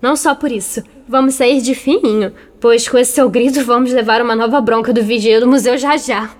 Não 0.00 0.16
só 0.16 0.34
por 0.34 0.50
isso. 0.50 0.82
Vamos 1.06 1.34
sair 1.34 1.60
de 1.60 1.74
fininho, 1.74 2.32
pois 2.58 2.88
com 2.88 2.96
esse 2.96 3.12
seu 3.12 3.28
grito 3.28 3.62
vamos 3.62 3.92
levar 3.92 4.22
uma 4.22 4.34
nova 4.34 4.62
bronca 4.62 4.90
do 4.90 5.02
vigia 5.02 5.40
do 5.40 5.46
museu 5.46 5.76
já 5.76 5.98
já. 5.98 6.30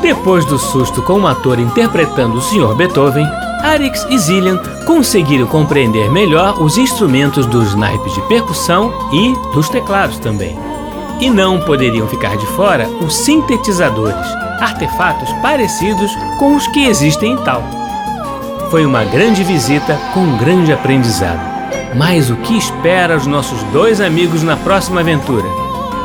Depois 0.00 0.46
do 0.46 0.58
susto 0.58 1.02
com 1.02 1.20
o 1.20 1.26
ator 1.26 1.58
interpretando 1.58 2.38
o 2.38 2.40
Sr. 2.40 2.74
Beethoven, 2.74 3.26
Arix 3.62 4.06
e 4.08 4.16
Zillian 4.16 4.56
conseguiram 4.86 5.46
compreender 5.46 6.10
melhor 6.10 6.62
os 6.62 6.78
instrumentos 6.78 7.44
dos 7.44 7.74
naipes 7.74 8.14
de 8.14 8.22
percussão 8.28 8.90
e 9.12 9.34
dos 9.52 9.68
teclados 9.68 10.18
também. 10.20 10.58
E 11.20 11.28
não 11.28 11.60
poderiam 11.60 12.08
ficar 12.08 12.38
de 12.38 12.46
fora 12.46 12.88
os 13.04 13.14
sintetizadores, 13.14 14.47
artefatos 14.60 15.32
parecidos 15.42 16.14
com 16.38 16.54
os 16.54 16.66
que 16.68 16.86
existem 16.86 17.32
em 17.32 17.36
tal. 17.38 17.62
Foi 18.70 18.84
uma 18.84 19.04
grande 19.04 19.42
visita 19.42 19.98
com 20.12 20.20
um 20.20 20.36
grande 20.36 20.72
aprendizado. 20.72 21.40
Mas 21.96 22.28
o 22.30 22.36
que 22.36 22.56
espera 22.56 23.16
os 23.16 23.26
nossos 23.26 23.62
dois 23.64 24.00
amigos 24.00 24.42
na 24.42 24.56
próxima 24.56 25.00
aventura? 25.00 25.46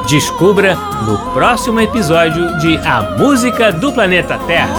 Descubra 0.08 0.76
no 1.06 1.18
próximo 1.34 1.80
episódio 1.80 2.58
de 2.60 2.78
A 2.78 3.18
Música 3.18 3.72
do 3.72 3.92
Planeta 3.92 4.38
Terra. 4.48 4.76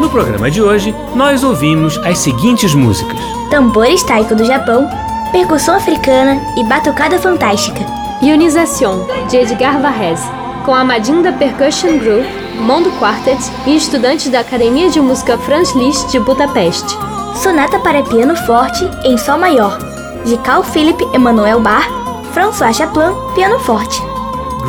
No 0.00 0.10
programa 0.10 0.50
de 0.50 0.60
hoje, 0.60 0.94
nós 1.14 1.42
ouvimos 1.42 1.98
as 1.98 2.18
seguintes 2.18 2.74
músicas: 2.74 3.18
Tambores 3.50 4.02
taiko 4.02 4.34
do 4.34 4.44
Japão, 4.44 4.88
percussão 5.32 5.76
africana 5.76 6.40
e 6.56 6.64
batucada 6.64 7.18
fantástica. 7.18 8.01
Ionização, 8.22 9.04
de 9.28 9.36
Edgar 9.36 9.82
Varese, 9.82 10.30
com 10.64 10.72
a 10.72 10.84
Madinda 10.84 11.32
Percussion 11.32 11.98
Group, 11.98 12.24
Mondo 12.60 12.88
Quartet 13.00 13.42
e 13.66 13.74
estudantes 13.74 14.30
da 14.30 14.38
Academia 14.38 14.88
de 14.88 15.00
Música 15.00 15.36
Franz 15.38 15.74
Liszt 15.74 16.08
de 16.12 16.20
Budapeste. 16.20 16.96
Sonata 17.34 17.80
para 17.80 18.04
piano 18.04 18.36
forte 18.46 18.88
em 19.02 19.18
Sol 19.18 19.38
maior, 19.38 19.76
de 20.24 20.36
Carl 20.38 20.62
Philipp 20.62 21.04
Emanuel 21.12 21.58
Bach, 21.58 21.88
François 22.32 22.72
Chaplin, 22.72 23.12
piano 23.34 23.58
forte. 23.58 24.00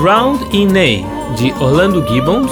Ground 0.01 0.41
in 0.51 0.69
A, 0.69 1.35
de 1.35 1.53
Orlando 1.59 2.03
Gibbons, 2.07 2.51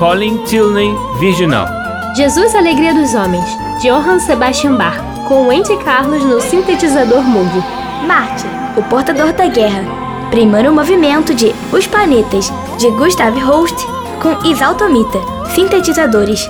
Colin 0.00 0.36
Tilney, 0.46 0.92
virginal. 1.20 1.68
Jesus 2.16 2.56
Alegria 2.56 2.92
dos 2.92 3.14
Homens, 3.14 3.46
de 3.80 3.88
Johann 3.88 4.18
Sebastian 4.18 4.74
Bach, 4.74 4.98
com 5.28 5.46
Wendy 5.46 5.76
Carlos 5.84 6.24
no 6.24 6.40
sintetizador 6.40 7.22
Moog. 7.22 7.62
Marte, 8.04 8.46
o 8.76 8.82
portador 8.82 9.32
da 9.32 9.46
guerra. 9.46 10.09
Primeiro 10.30 10.72
movimento 10.72 11.34
de 11.34 11.52
Os 11.72 11.88
Planetas, 11.88 12.52
de 12.78 12.88
Gustav 12.92 13.36
Holst, 13.36 13.76
com 14.22 14.48
Isaltomita, 14.48 15.18
sintetizadores. 15.52 16.48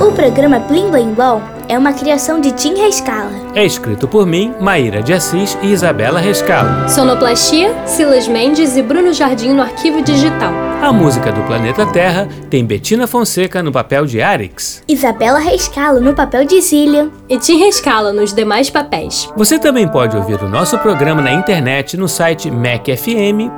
O 0.00 0.10
programa 0.10 0.58
Blim 0.58 0.90
Blim 0.90 1.14
Blom 1.14 1.40
é 1.68 1.78
uma 1.78 1.92
criação 1.92 2.40
de 2.40 2.50
Tim 2.50 2.74
Rescala. 2.74 3.41
É 3.54 3.64
escrito 3.66 4.08
por 4.08 4.24
mim, 4.26 4.54
Maíra 4.58 5.02
de 5.02 5.12
Assis 5.12 5.58
e 5.62 5.72
Isabela 5.72 6.18
Rescalo. 6.20 6.88
Sonoplastia, 6.88 7.70
Silas 7.86 8.26
Mendes 8.26 8.76
e 8.78 8.82
Bruno 8.82 9.12
Jardim 9.12 9.52
no 9.52 9.60
arquivo 9.60 10.00
digital. 10.00 10.52
A 10.82 10.92
música 10.92 11.30
do 11.30 11.42
Planeta 11.42 11.86
Terra 11.86 12.26
tem 12.50 12.66
Betina 12.66 13.06
Fonseca 13.06 13.62
no 13.62 13.70
papel 13.70 14.04
de 14.04 14.20
Arix. 14.20 14.82
Isabela 14.88 15.38
Rescalo 15.38 16.00
no 16.00 16.12
papel 16.12 16.44
de 16.44 16.60
Zillian. 16.60 17.08
E 17.28 17.38
Tim 17.38 17.58
Rescala 17.58 18.12
nos 18.12 18.34
demais 18.34 18.68
papéis. 18.68 19.30
Você 19.36 19.60
também 19.60 19.86
pode 19.86 20.16
ouvir 20.16 20.42
o 20.42 20.48
nosso 20.48 20.76
programa 20.78 21.22
na 21.22 21.32
internet 21.32 21.96
no 21.96 22.08
site 22.08 22.50
macfm.ebc.com.br 22.50 23.52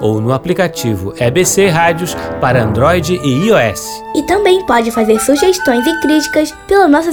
ou 0.00 0.18
no 0.18 0.32
aplicativo 0.32 1.12
EBC 1.18 1.68
Rádios 1.68 2.16
para 2.40 2.62
Android 2.62 3.20
e 3.22 3.48
iOS. 3.48 4.02
E 4.14 4.22
também 4.22 4.64
pode 4.64 4.90
fazer 4.90 5.20
sugestões 5.20 5.86
e 5.86 6.00
críticas 6.00 6.54
pela 6.66 6.88
nossa 6.88 7.12